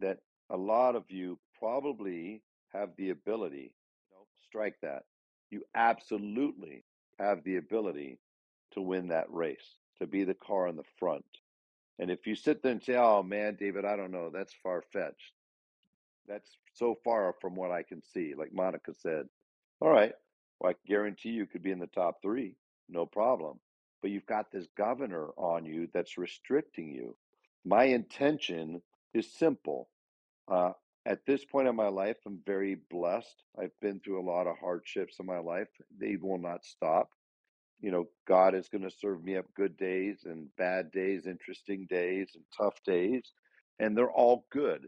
[0.00, 0.18] that
[0.50, 3.72] a lot of you probably have the ability,
[4.10, 5.02] know, strike that.
[5.50, 6.84] You absolutely
[7.22, 8.18] have the ability
[8.72, 11.24] to win that race, to be the car in the front.
[11.98, 14.82] And if you sit there and say, oh man, David, I don't know, that's far
[14.92, 15.32] fetched.
[16.26, 18.34] That's so far from what I can see.
[18.36, 19.26] Like Monica said,
[19.80, 20.12] all right,
[20.60, 22.56] well, I guarantee you could be in the top three,
[22.88, 23.58] no problem
[24.02, 27.16] but you've got this governor on you that's restricting you.
[27.64, 28.82] My intention
[29.14, 29.88] is simple.
[30.50, 30.72] Uh,
[31.04, 33.42] at this point in my life, I'm very blessed.
[33.60, 35.68] I've been through a lot of hardships in my life.
[35.98, 37.10] They will not stop.
[37.80, 41.86] You know, God is going to serve me up good days and bad days, interesting
[41.90, 43.32] days and tough days.
[43.80, 44.86] And they're all good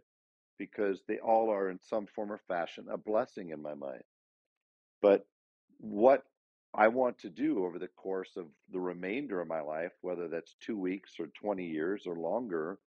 [0.59, 4.05] because they all are, in some form or fashion, a blessing in my mind.
[5.03, 5.27] But
[5.79, 6.23] what
[6.73, 10.55] I want to do over the course of the remainder of my life, whether that's
[10.61, 12.79] two weeks or 20 years or longer,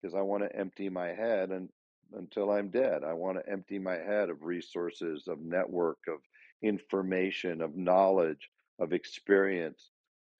[0.00, 1.68] because I want to empty my head and
[2.14, 3.04] until I'm dead.
[3.04, 6.18] I want to empty my head of resources, of network, of
[6.62, 9.90] information, of knowledge, of experience,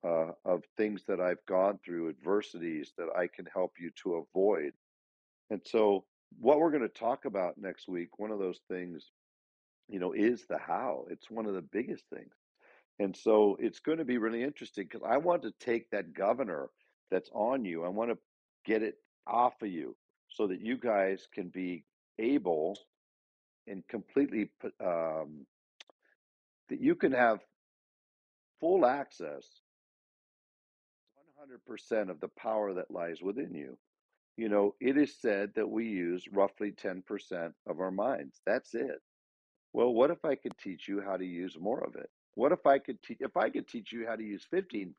[0.04, 4.72] uh, of things that I've gone through, adversities that I can help you to avoid.
[5.50, 6.04] And so,
[6.38, 9.10] what we're going to talk about next week, one of those things,
[9.88, 11.06] you know, is the how.
[11.10, 12.34] It's one of the biggest things.
[12.98, 16.68] And so it's going to be really interesting because I want to take that governor
[17.10, 18.18] that's on you, I want to
[18.66, 18.96] get it
[19.26, 19.96] off of you
[20.28, 21.84] so that you guys can be
[22.18, 22.78] able
[23.66, 24.50] and completely
[24.84, 25.46] um,
[26.68, 27.40] that you can have
[28.60, 29.44] full access
[31.38, 33.76] 100% of the power that lies within you.
[34.36, 38.40] You know, it is said that we use roughly 10% of our minds.
[38.46, 39.00] That's it.
[39.72, 42.08] Well, what if I could teach you how to use more of it?
[42.34, 44.94] What if I could teach if I could teach you how to use 15%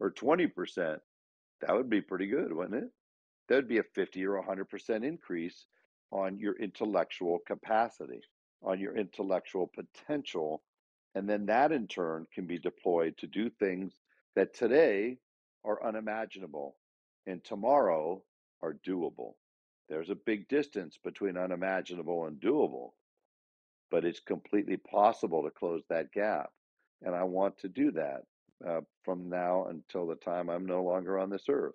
[0.00, 0.98] or 20%,
[1.60, 2.90] that would be pretty good, wouldn't it?
[3.50, 5.66] Would be a 50 or 100% increase
[6.10, 8.20] on your intellectual capacity,
[8.62, 10.62] on your intellectual potential.
[11.14, 13.92] And then that in turn can be deployed to do things
[14.34, 15.18] that today
[15.64, 16.76] are unimaginable
[17.26, 18.22] and tomorrow
[18.62, 19.34] are doable.
[19.88, 22.90] There's a big distance between unimaginable and doable
[23.90, 26.50] but it's completely possible to close that gap.
[27.02, 28.22] And I want to do that
[28.66, 31.74] uh, from now until the time I'm no longer on this earth.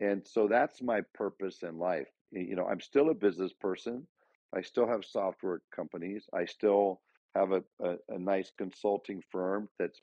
[0.00, 2.08] And so that's my purpose in life.
[2.30, 4.06] You know, I'm still a business person.
[4.54, 6.26] I still have software companies.
[6.32, 7.00] I still
[7.34, 10.00] have a, a, a nice consulting firm that's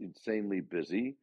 [0.00, 1.16] insanely busy.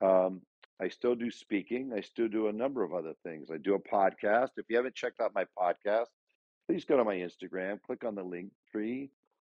[0.00, 0.42] Um,
[0.80, 1.92] I still do speaking.
[1.96, 3.50] I still do a number of other things.
[3.52, 4.50] I do a podcast.
[4.56, 6.06] If you haven't checked out my podcast,
[6.66, 9.10] please go to my Instagram, click on the link tree,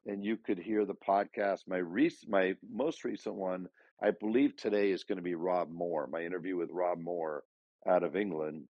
[0.06, 1.60] and you could hear the podcast.
[1.66, 3.68] My rec- my most recent one,
[4.00, 6.08] I believe today is going to be Rob Moore.
[6.10, 7.42] My interview with Rob Moore
[7.88, 8.64] out of England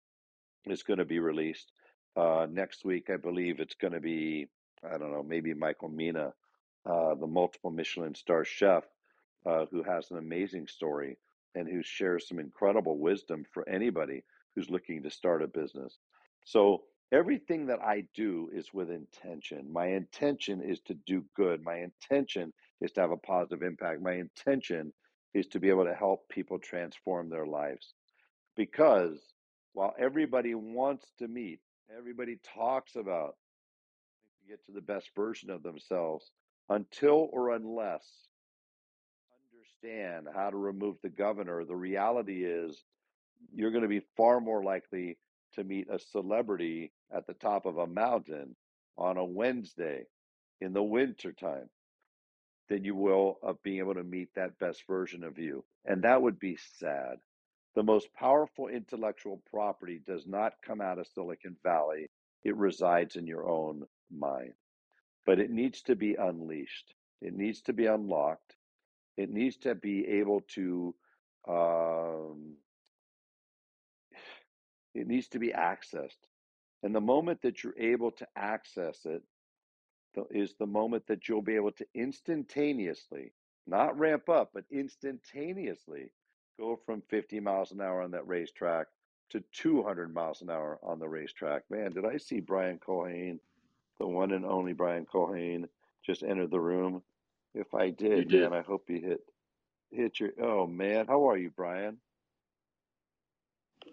[0.65, 1.71] is going to be released
[2.17, 3.09] uh, next week.
[3.11, 4.47] I believe it's going to be
[4.83, 6.33] I don't know maybe Michael Mina,
[6.89, 8.83] uh, the multiple Michelin star chef,
[9.45, 11.17] uh, who has an amazing story
[11.55, 14.23] and who shares some incredible wisdom for anybody
[14.55, 15.97] who's looking to start a business.
[16.45, 19.73] So Everything that I do is with intention.
[19.73, 21.63] My intention is to do good.
[21.63, 24.03] My intention is to have a positive impact.
[24.03, 24.93] My intention
[25.33, 27.95] is to be able to help people transform their lives.
[28.55, 29.19] Because
[29.73, 31.59] while everybody wants to meet,
[31.95, 33.35] everybody talks about
[34.41, 36.31] to get to the best version of themselves,
[36.69, 38.05] until or unless
[39.85, 42.83] understand how to remove the governor, the reality is
[43.53, 45.17] you're going to be far more likely
[45.53, 48.55] to meet a celebrity at the top of a mountain
[48.97, 50.05] on a Wednesday
[50.61, 51.69] in the wintertime
[52.69, 55.63] than you will of being able to meet that best version of you.
[55.85, 57.17] And that would be sad.
[57.75, 62.09] The most powerful intellectual property does not come out of Silicon Valley,
[62.43, 64.53] it resides in your own mind.
[65.25, 68.55] But it needs to be unleashed, it needs to be unlocked,
[69.17, 70.95] it needs to be able to.
[71.47, 72.55] Um,
[74.95, 76.29] it needs to be accessed.
[76.81, 79.21] And the moment that you're able to access it
[80.31, 83.33] is the moment that you'll be able to instantaneously,
[83.67, 86.11] not ramp up, but instantaneously
[86.59, 88.87] go from 50 miles an hour on that racetrack
[89.31, 91.63] to 200 miles an hour on the racetrack.
[91.69, 93.39] Man, did I see Brian Culhane,
[93.99, 95.67] the one and only Brian Culhane,
[96.05, 97.01] just enter the room?
[97.53, 98.41] If I did, did.
[98.41, 99.21] man, I hope you hit
[99.91, 100.31] hit your.
[100.41, 101.97] Oh man, how are you, Brian?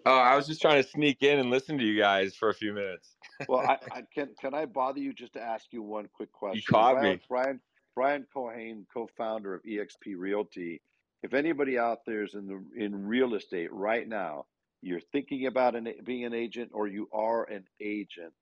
[0.05, 2.53] Oh, I was just trying to sneak in and listen to you guys for a
[2.53, 3.15] few minutes.
[3.47, 6.57] well, I, I, can can I bother you just to ask you one quick question?
[6.57, 7.59] You caught Brian, me, Brian.
[7.95, 10.81] Brian Culhane, co-founder of EXP Realty.
[11.23, 14.45] If anybody out there is in the in real estate right now,
[14.81, 18.33] you're thinking about an, being an agent or you are an agent,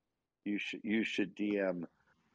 [0.43, 1.85] you should you should DM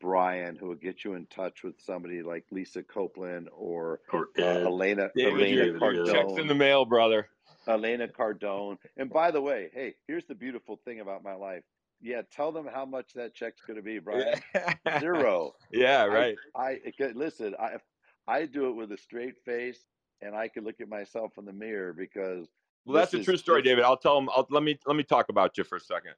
[0.01, 4.43] Brian, who will get you in touch with somebody like Lisa Copeland or, or uh,
[4.43, 6.13] Elena David, Elena David, Cardone.
[6.13, 7.29] Checks in the mail, brother.
[7.67, 8.79] Elena Cardone.
[8.97, 11.63] And by the way, hey, here's the beautiful thing about my life.
[12.01, 14.39] Yeah, tell them how much that check's going to be, Brian.
[15.01, 15.55] Zero.
[15.73, 16.37] Yeah, right.
[16.55, 17.55] I, I listen.
[17.59, 17.79] I
[18.29, 19.85] I do it with a straight face,
[20.23, 22.49] and I could look at myself in the mirror because.
[22.85, 23.85] Well, that's a true story, David.
[23.85, 24.29] I'll tell them.
[24.35, 26.13] I'll, let me let me talk about you for a second.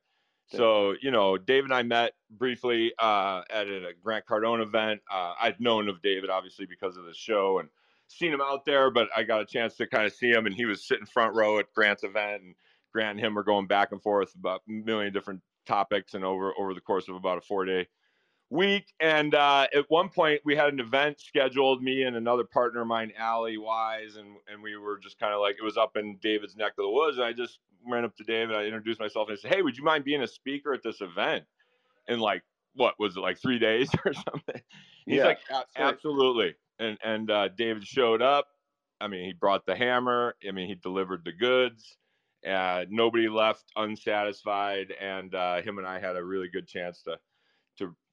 [0.51, 5.01] So, you know, Dave and I met briefly uh, at a Grant Cardone event.
[5.13, 7.69] Uh, I'd known of David, obviously, because of the show and
[8.07, 10.55] seen him out there, but I got a chance to kind of see him, and
[10.55, 12.55] he was sitting front row at Grant's event, and
[12.93, 16.55] Grant and him were going back and forth about a million different topics and over
[16.59, 17.87] over the course of about a four day
[18.51, 18.93] week.
[19.01, 22.87] And uh, at one point, we had an event scheduled, me and another partner of
[22.87, 26.17] mine, Allie Wise, and, and we were just kind of like, it was up in
[26.23, 27.19] David's neck of the woods.
[27.19, 29.77] And I just ran up to David, I introduced myself, and I said, Hey, would
[29.77, 31.45] you mind being a speaker at this event?
[32.09, 32.43] And like,
[32.75, 34.61] what was it like three days or something?
[35.05, 35.41] He's yeah, like,
[35.77, 36.55] absolutely.
[36.79, 38.47] And and uh, David showed up.
[39.01, 40.35] I mean, he brought the hammer.
[40.47, 41.97] I mean, he delivered the goods.
[42.49, 47.19] Uh, nobody left unsatisfied, and uh, him and I had a really good chance to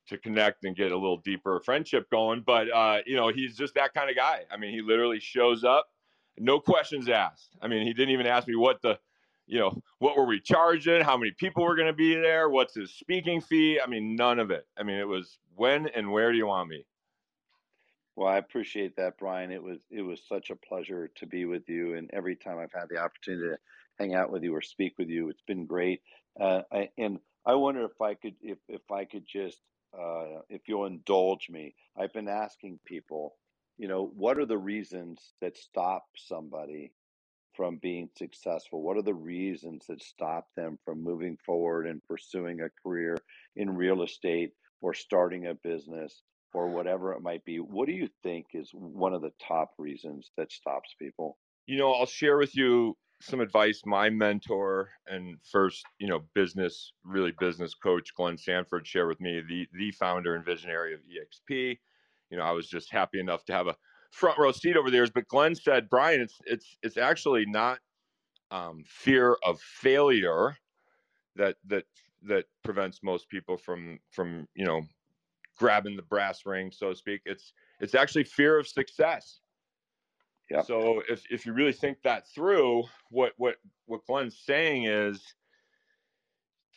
[0.08, 2.44] to connect and get a little deeper friendship going.
[2.46, 4.44] But uh, you know, he's just that kind of guy.
[4.52, 5.88] I mean, he literally shows up,
[6.38, 7.56] no questions asked.
[7.62, 9.00] I mean, he didn't even ask me what the,
[9.48, 12.76] you know, what were we charging, how many people were going to be there, what's
[12.76, 13.80] his speaking fee.
[13.80, 14.68] I mean, none of it.
[14.78, 16.86] I mean, it was when and where do you want me?
[18.16, 19.52] Well, I appreciate that, Brian.
[19.52, 22.72] It was it was such a pleasure to be with you, and every time I've
[22.72, 23.58] had the opportunity to
[24.00, 26.02] hang out with you or speak with you, it's been great.
[26.40, 29.60] Uh, I, and I wonder if I could if if I could just
[30.00, 33.36] uh, if you'll indulge me, I've been asking people,
[33.78, 36.92] you know, what are the reasons that stop somebody
[37.56, 38.82] from being successful?
[38.82, 43.18] What are the reasons that stop them from moving forward and pursuing a career
[43.56, 46.24] in real estate or starting a business
[46.54, 47.58] or whatever it might be?
[47.58, 51.38] What do you think is one of the top reasons that stops people?
[51.66, 56.94] You know, I'll share with you some advice my mentor and first you know business
[57.04, 61.78] really business coach glenn sanford shared with me the the founder and visionary of exp
[62.30, 63.76] you know i was just happy enough to have a
[64.12, 67.80] front row seat over there but glenn said brian it's it's it's actually not
[68.52, 70.56] um, fear of failure
[71.36, 71.86] that that
[72.24, 74.82] that prevents most people from from you know
[75.58, 77.22] grabbing the brass ring so to speak.
[77.26, 79.40] It's it's actually fear of success
[80.50, 80.62] yeah.
[80.62, 85.22] So if if you really think that through, what what what Glenn's saying is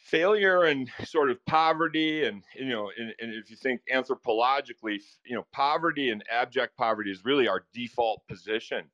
[0.09, 5.37] failure and sort of poverty and you know and, and if you think anthropologically you
[5.37, 8.85] know poverty and abject poverty is really our default position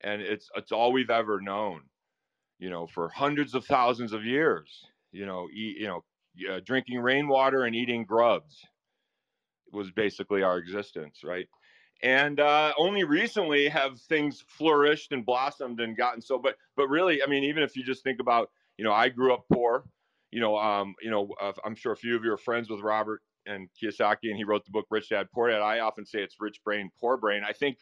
[0.00, 1.82] and it's it's all we've ever known
[2.58, 6.02] you know for hundreds of thousands of years you know eat, you know
[6.64, 8.60] drinking rainwater and eating grubs
[9.72, 11.46] was basically our existence right
[12.02, 17.22] and uh, only recently have things flourished and blossomed and gotten so but but really
[17.22, 19.84] i mean even if you just think about you know i grew up poor
[20.30, 21.28] you know um you know
[21.64, 24.64] i'm sure a few of you are friends with robert and kiyosaki and he wrote
[24.64, 25.60] the book rich dad poor dad.
[25.60, 27.42] I often say it's rich brain poor brain.
[27.46, 27.78] I think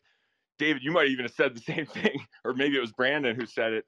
[0.58, 3.46] david you might even have said the same thing or maybe it was brandon who
[3.46, 3.84] said it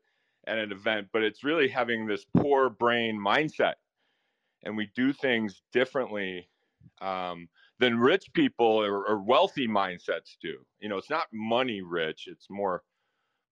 [0.47, 3.75] at an event but it's really having this poor brain mindset.
[4.65, 6.49] And we do things differently
[7.01, 7.49] um,
[7.79, 10.67] than rich people or, or wealthy mindsets do.
[10.81, 12.85] You know, it's not money rich; it's more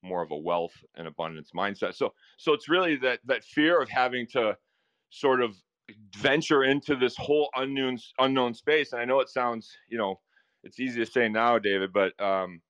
[0.02, 1.94] more of a wealth and abundance mindset.
[1.94, 4.56] So so it's really that that fear of having to
[5.10, 5.56] sort of
[6.16, 8.92] venture into this whole unknown unknown space.
[8.92, 10.20] And I know it sounds, you know,
[10.64, 12.62] it's easy to say now, David, but um,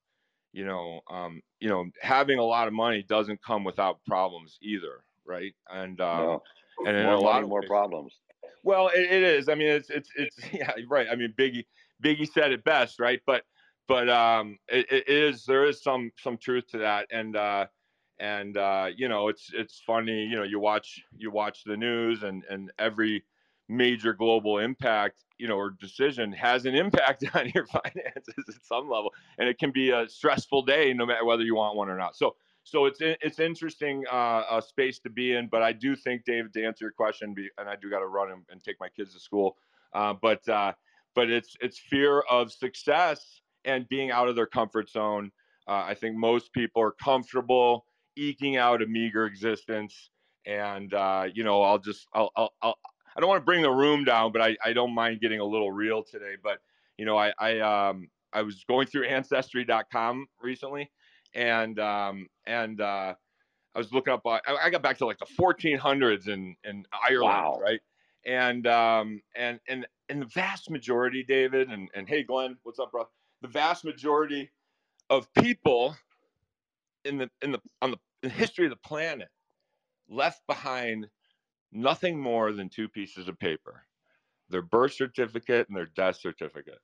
[0.52, 5.04] you know, um, you know, having a lot of money doesn't come without problems either,
[5.24, 5.54] right?
[5.68, 6.42] And um, No.
[6.84, 8.20] and in More a lot money, of more problems.
[8.66, 9.48] Well, it, it is.
[9.48, 11.06] I mean, it's it's it's yeah, right.
[11.10, 11.64] I mean, Biggie
[12.02, 13.20] Biggie said it best, right?
[13.24, 13.44] But
[13.86, 17.66] but um, it, it is there is some some truth to that, and uh,
[18.18, 20.24] and uh, you know, it's it's funny.
[20.24, 23.24] You know, you watch you watch the news, and and every
[23.68, 28.90] major global impact, you know, or decision has an impact on your finances at some
[28.90, 31.96] level, and it can be a stressful day, no matter whether you want one or
[31.96, 32.16] not.
[32.16, 32.34] So
[32.66, 35.46] so it's it's interesting uh, a space to be in.
[35.46, 38.32] But I do think, David, to answer your question, and I do got to run
[38.32, 39.56] and, and take my kids to school.
[39.92, 40.72] Uh, but uh,
[41.14, 45.30] but it's it's fear of success and being out of their comfort zone.
[45.68, 47.86] Uh, I think most people are comfortable
[48.16, 50.10] eking out a meager existence,
[50.44, 52.78] and uh, you know, I'll just I'll, I'll, I'll
[53.16, 55.44] I don't want to bring the room down, but I, I don't mind getting a
[55.44, 56.34] little real today.
[56.42, 56.58] But
[56.98, 60.90] you know, I I um I was going through ancestry.com recently,
[61.36, 63.14] and um and uh,
[63.74, 64.22] I was looking up.
[64.26, 67.58] uh, I, I got back to like the 1400s in in Ireland, Wow.
[67.62, 67.80] right?
[68.24, 72.90] And um and and and the vast majority, David, and and hey, Glenn, what's up,
[72.90, 73.08] bro?
[73.42, 74.50] The vast majority
[75.10, 75.96] of people
[77.04, 79.28] in the in the on the in history of the planet
[80.08, 81.06] left behind
[81.72, 83.84] nothing more than two pieces of paper
[84.48, 86.78] their birth certificate and their death certificate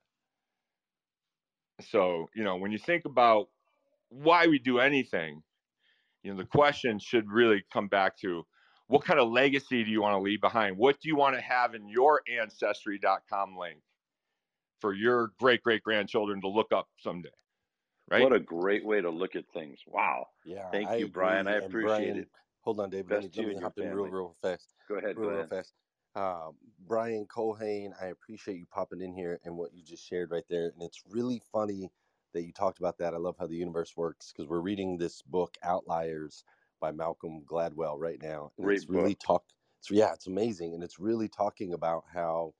[1.80, 3.48] so you know when you think about
[4.12, 5.42] why we do anything
[6.22, 8.42] you know the question should really come back to
[8.88, 11.40] what kind of legacy do you want to leave behind what do you want to
[11.40, 13.80] have in your ancestry.com link
[14.80, 17.30] for your great great grandchildren to look up someday
[18.10, 19.78] right What a great way to look at things.
[19.86, 20.26] Wow.
[20.44, 20.70] Yeah.
[20.70, 21.46] Thank I you, Brian.
[21.46, 22.28] I appreciate Brian- it.
[22.62, 23.10] Hold on, David.
[23.10, 24.74] Let me, Best to you let me and your hop in real, real fast.
[24.88, 25.16] Go ahead.
[25.16, 25.48] real, Go real ahead.
[25.50, 25.72] fast.
[26.14, 26.56] Um,
[26.86, 30.66] Brian Culhane, I appreciate you popping in here and what you just shared right there.
[30.74, 31.90] And it's really funny
[32.32, 33.14] that you talked about that.
[33.14, 36.44] I love how the universe works because we're reading this book, Outliers,
[36.80, 38.52] by Malcolm Gladwell, right now.
[38.58, 39.44] And Great it's really talk.
[39.80, 42.54] It's yeah, it's amazing, and it's really talking about how,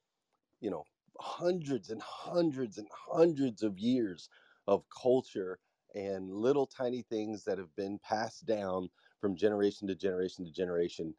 [0.60, 0.84] you know,
[1.20, 4.28] hundreds and hundreds and hundreds of years
[4.66, 5.60] of culture
[5.94, 11.14] and little tiny things that have been passed down from generation to generation to generation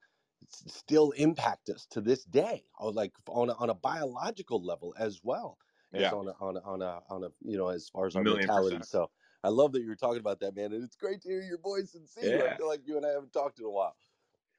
[0.50, 5.22] still impact us to this day or like on a, on a biological level as
[5.24, 5.60] well
[6.02, 6.12] Yeah.
[6.12, 8.78] on a, on a, on a on a you know as far as our mentality
[8.78, 8.88] percent.
[8.88, 9.10] so
[9.44, 11.60] i love that you were talking about that man and it's great to hear your
[11.60, 13.96] voice and see you i feel like you and i haven't talked in a while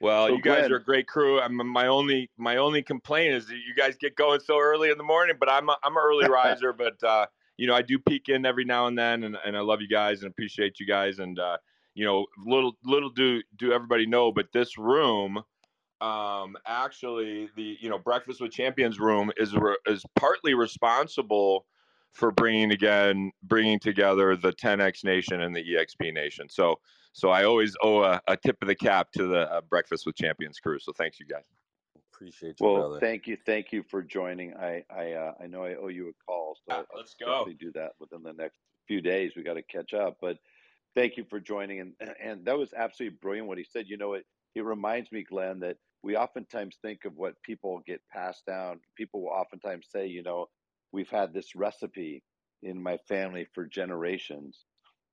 [0.00, 1.40] Well, So you guys Glenn- are a great crew.
[1.40, 4.98] I'm my only my only complaint is that you guys get going so early in
[4.98, 5.36] the morning.
[5.38, 6.72] But I'm a, I'm an early riser.
[6.72, 7.26] But uh,
[7.56, 9.88] you know I do peek in every now and then, and, and I love you
[9.88, 11.20] guys and appreciate you guys.
[11.20, 11.56] And uh,
[11.94, 15.42] you know little little do do everybody know, but this room,
[16.04, 21.66] um, actually the you know Breakfast with Champions room is re- is partly responsible
[22.12, 26.76] for bringing again bringing together the 10x nation and the exp nation so
[27.12, 30.14] so i always owe a, a tip of the cap to the uh, breakfast with
[30.14, 31.42] champions crew so thanks you guys
[32.12, 34.54] appreciate you Well, brother thank you, thank you for joining.
[34.56, 37.26] I I uh, I know I owe you a call, so Yeah, I'll let's go.
[37.26, 39.32] definitely do that within the next few days.
[39.36, 40.38] We got to catch up, but
[40.94, 41.92] thank you for joining, and
[42.22, 43.86] and that was absolutely brilliant what he said.
[43.88, 44.24] You know, it
[44.54, 48.80] it reminds me, Glenn, that we oftentimes think of what people get passed down.
[48.96, 50.46] People will oftentimes say, you know,
[50.92, 52.22] we've had this recipe
[52.62, 54.64] in my family for generations,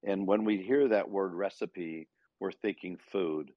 [0.05, 2.07] and when we hear that word recipe,
[2.39, 3.51] we're thinking food,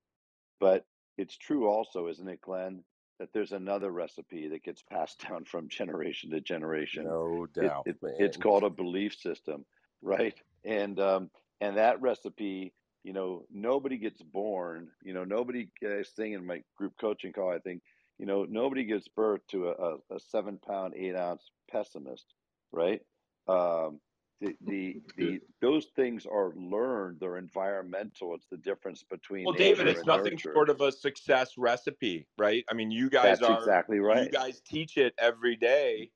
[0.61, 0.85] but
[1.17, 2.85] it's true also, isn't it, Glenn?
[3.19, 7.05] that there's another recipe that gets passed down from generation to generation.
[7.05, 9.65] no doubt it- man it's called a belief system,
[10.03, 10.35] right?
[10.65, 11.31] And um,
[11.61, 12.73] and that recipe,
[13.05, 14.89] you know, nobody gets born.
[15.03, 15.69] You know, nobody.
[15.85, 17.83] I was saying in my group coaching call, I think,
[18.19, 22.35] you know, nobody gives birth to a, a, a seven pound, eight ounce pessimist,
[22.73, 23.03] right?
[23.47, 24.01] Um,
[24.41, 27.19] the, the the those things are learned.
[27.21, 28.35] They're environmental.
[28.35, 30.53] It's the difference between well david it's nothing nurture.
[30.55, 34.25] short of a success recipe right i mean you guys That's are exactly right.
[34.25, 36.11] you guys teach it every day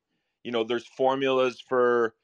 [0.44, 2.14] you know there's formulas for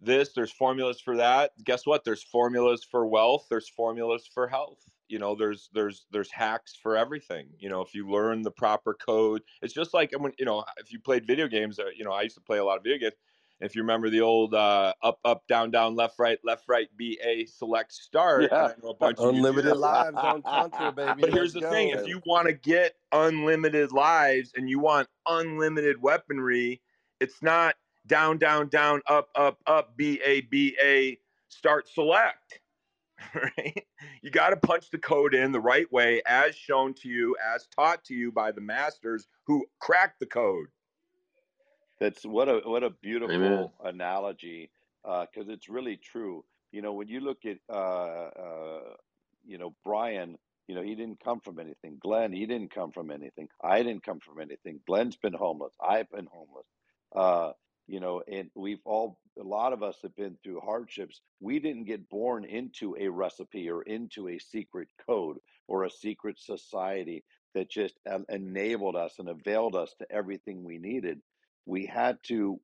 [0.00, 1.52] this there's formulas for that.
[1.64, 2.04] Guess what?
[2.04, 4.78] There's formulas for wealth there's formulas for health.
[5.08, 7.48] You know there's there's there's hacks for everything.
[7.58, 10.92] You know if you learn the proper code it's just like when you know if
[10.92, 12.98] you played video games uh, you know i used to play a lot of video
[12.98, 13.14] games.
[13.60, 17.18] If you remember the old uh, up up down down left right left right b
[17.24, 18.66] a select start Yeah.
[18.66, 21.22] I know a bunch of you do unlimited lives on contra baby.
[21.22, 25.08] But here's Let's the thing: if you want to get unlimited lives and you want
[25.26, 26.82] unlimited weaponry,
[27.18, 27.74] it's not
[28.08, 32.60] down, down, down, up, up, up, B A B A, start select.
[33.34, 33.84] Right?
[34.22, 37.66] You got to punch the code in the right way, as shown to you, as
[37.74, 40.66] taught to you by the masters who cracked the code.
[42.00, 43.70] That's what a what a beautiful Amen.
[43.84, 44.70] analogy
[45.02, 46.44] because it's really true.
[46.70, 48.94] You know, when you look at, uh, uh,
[49.44, 50.36] you know, Brian,
[50.66, 51.98] you know, he didn't come from anything.
[52.00, 53.48] Glenn, he didn't come from anything.
[53.62, 54.80] I didn't come from anything.
[54.86, 55.72] Glenn's been homeless.
[55.80, 56.66] I've been homeless.
[57.88, 61.22] You know, and we've all, a lot of us have been through hardships.
[61.40, 66.38] We didn't get born into a recipe or into a secret code or a secret
[66.38, 67.24] society
[67.54, 67.94] that just
[68.30, 71.20] enabled us and availed us to everything we needed.
[71.66, 72.60] We had to,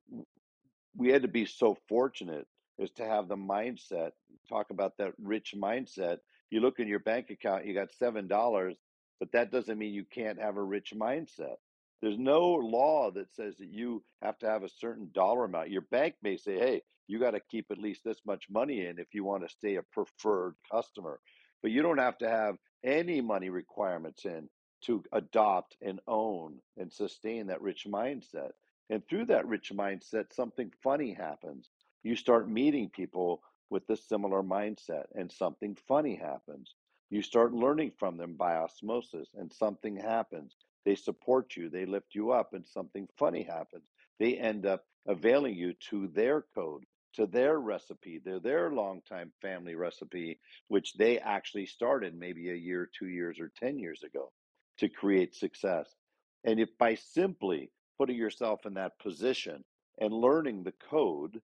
[0.95, 2.47] we had to be so fortunate
[2.81, 4.11] as to have the mindset.
[4.49, 6.19] Talk about that rich mindset.
[6.51, 8.77] You look in your bank account, you got seven dollars,
[9.19, 11.55] but that doesn't mean you can't have a rich mindset.
[12.01, 15.71] There's no law that says that you have to have a certain dollar amount.
[15.71, 18.99] Your bank may say, hey, you got to keep at least this much money in
[18.99, 21.19] if you want to stay a preferred customer.
[21.61, 24.49] But you don't have to have any money requirements in
[24.83, 28.51] to adopt and own and sustain that rich mindset.
[28.89, 31.69] And through that rich mindset, something funny happens.
[32.03, 33.41] You start meeting people
[33.71, 36.75] with a similar mindset, and something funny happens.
[37.09, 40.55] You start learning from them by osmosis, and something happens.
[40.85, 43.83] They support you, they lift you up, and something funny happens.
[44.19, 46.83] They end up availing you to their code,
[47.15, 52.89] to their recipe, their their longtime family recipe, which they actually started maybe a year,
[52.97, 54.31] two years, or ten years ago
[54.77, 55.95] to create success.
[56.43, 59.63] And if by simply putting yourself in that position
[59.99, 61.41] and learning the code,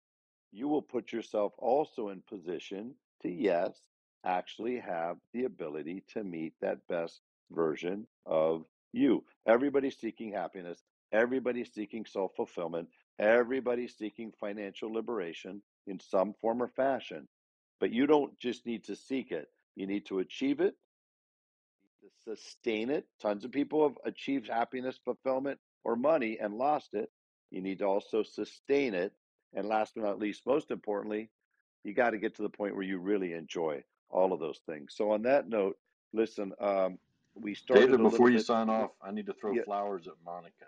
[0.51, 3.79] you will put yourself also in position to, yes,
[4.25, 7.21] actually have the ability to meet that best
[7.51, 9.23] version of you.
[9.47, 10.83] Everybody's seeking happiness.
[11.11, 12.89] Everybody's seeking self fulfillment.
[13.19, 17.27] Everybody's seeking financial liberation in some form or fashion.
[17.79, 20.75] But you don't just need to seek it, you need to achieve it,
[22.01, 23.05] to sustain it.
[23.21, 27.09] Tons of people have achieved happiness, fulfillment, or money and lost it.
[27.51, 29.13] You need to also sustain it.
[29.53, 31.29] And last but not least, most importantly,
[31.83, 34.93] you got to get to the point where you really enjoy all of those things.
[34.95, 35.77] So, on that note,
[36.13, 36.99] listen, um,
[37.41, 37.87] we started.
[37.87, 39.63] David, before you bit, sign off, I need to throw yeah.
[39.63, 40.65] flowers at Monica.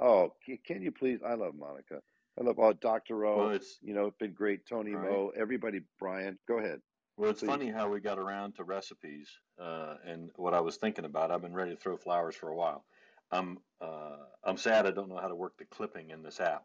[0.00, 0.32] Oh,
[0.66, 1.20] can you please?
[1.24, 2.00] I love Monica.
[2.38, 3.26] I love uh, Dr.
[3.26, 3.36] O.
[3.36, 4.66] Well, it's, you know, it's been great.
[4.66, 5.10] Tony right.
[5.10, 6.80] Mo, everybody, Brian, go ahead.
[7.16, 7.46] Well, it's please.
[7.46, 9.28] funny how we got around to recipes
[9.60, 11.30] uh, and what I was thinking about.
[11.30, 12.84] I've been ready to throw flowers for a while.
[13.30, 16.64] I'm uh, I'm sad I don't know how to work the clipping in this app,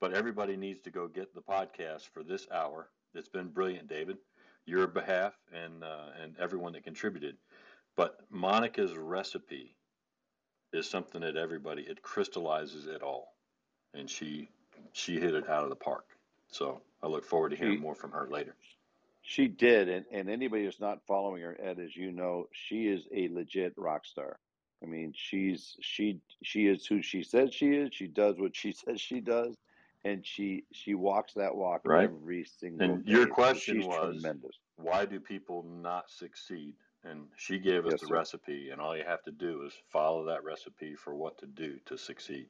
[0.00, 2.90] but everybody needs to go get the podcast for this hour.
[3.14, 4.18] It's been brilliant, David.
[4.66, 7.36] Your behalf and uh, and everyone that contributed.
[7.98, 9.74] But Monica's recipe
[10.72, 13.34] is something that everybody it crystallizes it all,
[13.92, 14.48] and she
[14.92, 16.04] she hit it out of the park.
[16.46, 18.54] So I look forward to hearing she, more from her later.
[19.22, 23.02] She did, and, and anybody who's not following her, Ed, as you know, she is
[23.12, 24.38] a legit rock star.
[24.80, 27.92] I mean, she's she she is who she says she is.
[27.92, 29.56] She does what she says she does,
[30.04, 32.04] and she she walks that walk right.
[32.04, 32.92] every single.
[32.92, 33.10] And day.
[33.10, 34.56] your question so was, tremendous.
[34.76, 36.74] why do people not succeed?
[37.04, 38.14] And she gave us yes, the sir.
[38.14, 41.78] recipe, and all you have to do is follow that recipe for what to do
[41.86, 42.46] to succeed.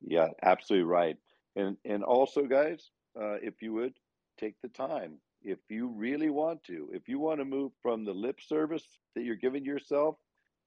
[0.00, 1.16] Yeah, absolutely right.
[1.56, 3.94] And and also, guys, uh, if you would
[4.38, 8.12] take the time, if you really want to, if you want to move from the
[8.12, 10.16] lip service that you're giving yourself,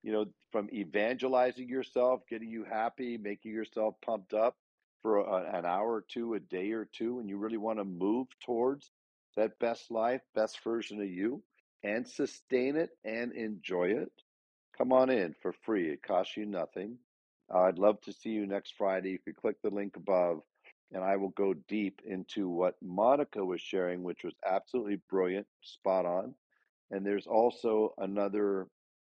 [0.03, 4.55] you know, from evangelizing yourself, getting you happy, making yourself pumped up
[5.01, 7.85] for a, an hour or two, a day or two, and you really want to
[7.85, 8.91] move towards
[9.35, 11.41] that best life, best version of you,
[11.83, 14.11] and sustain it and enjoy it,
[14.77, 15.89] come on in for free.
[15.89, 16.97] It costs you nothing.
[17.53, 19.11] Uh, I'd love to see you next Friday.
[19.11, 20.41] You could click the link above,
[20.91, 26.05] and I will go deep into what Monica was sharing, which was absolutely brilliant, spot
[26.05, 26.33] on.
[26.91, 28.67] And there's also another,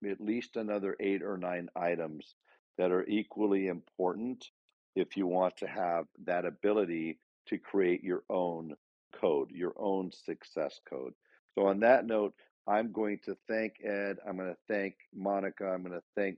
[0.09, 2.35] at least another eight or nine items
[2.77, 4.49] that are equally important
[4.95, 8.75] if you want to have that ability to create your own
[9.13, 11.13] code, your own success code.
[11.53, 12.33] So, on that note,
[12.67, 14.17] I'm going to thank Ed.
[14.27, 15.67] I'm going to thank Monica.
[15.67, 16.37] I'm going to thank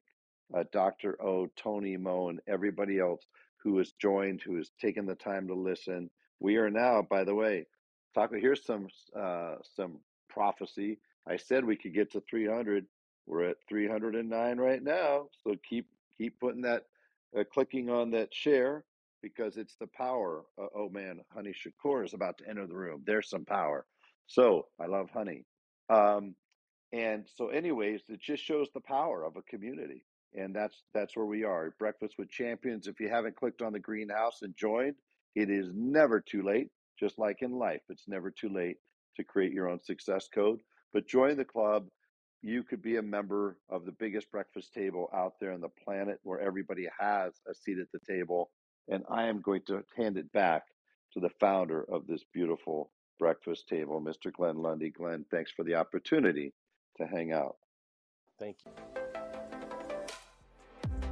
[0.56, 1.22] uh, Dr.
[1.22, 3.22] O, Tony Mo, and everybody else
[3.58, 6.10] who has joined, who has taken the time to listen.
[6.40, 7.66] We are now, by the way,
[8.14, 8.40] talking.
[8.42, 10.00] Here's some uh, some
[10.30, 11.00] prophecy.
[11.28, 12.86] I said we could get to 300.
[13.26, 15.28] We're at 309 right now.
[15.44, 16.84] So keep keep putting that,
[17.38, 18.86] uh, clicking on that share
[19.22, 20.44] because it's the power.
[20.62, 23.04] Uh, oh man, Honey Shakur is about to enter the room.
[23.06, 23.86] There's some power.
[24.28, 25.46] So I love Honey.
[25.90, 26.36] Um,
[26.94, 31.26] and so, anyways, it just shows the power of a community, and that's that's where
[31.26, 31.74] we are.
[31.78, 32.88] Breakfast with Champions.
[32.88, 34.96] If you haven't clicked on the greenhouse and joined,
[35.36, 36.70] it is never too late.
[37.00, 38.78] Just like in life, it's never too late
[39.18, 40.60] to create your own success code.
[40.94, 41.88] But join the club.
[42.42, 46.20] You could be a member of the biggest breakfast table out there on the planet
[46.24, 48.52] where everybody has a seat at the table.
[48.88, 50.64] And I am going to hand it back
[51.14, 54.32] to the founder of this beautiful breakfast table, Mr.
[54.32, 54.90] Glenn Lundy.
[54.90, 56.54] Glenn, thanks for the opportunity
[56.98, 57.58] to hang out.
[58.40, 58.72] Thank you.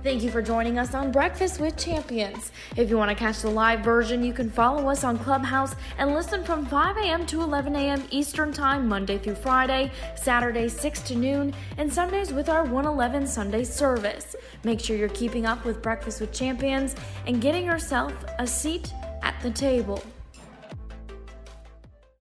[0.05, 2.51] Thank you for joining us on Breakfast with Champions.
[2.77, 6.13] If you want to catch the live version, you can follow us on Clubhouse and
[6.13, 7.25] listen from 5 a.m.
[7.25, 8.03] to 11 a.m.
[8.11, 13.63] Eastern Time, Monday through Friday, Saturday 6 to noon, and Sundays with our 111 Sunday
[13.63, 14.35] service.
[14.63, 16.95] Make sure you're keeping up with Breakfast with Champions
[17.25, 18.93] and getting yourself a seat
[19.23, 20.03] at the table.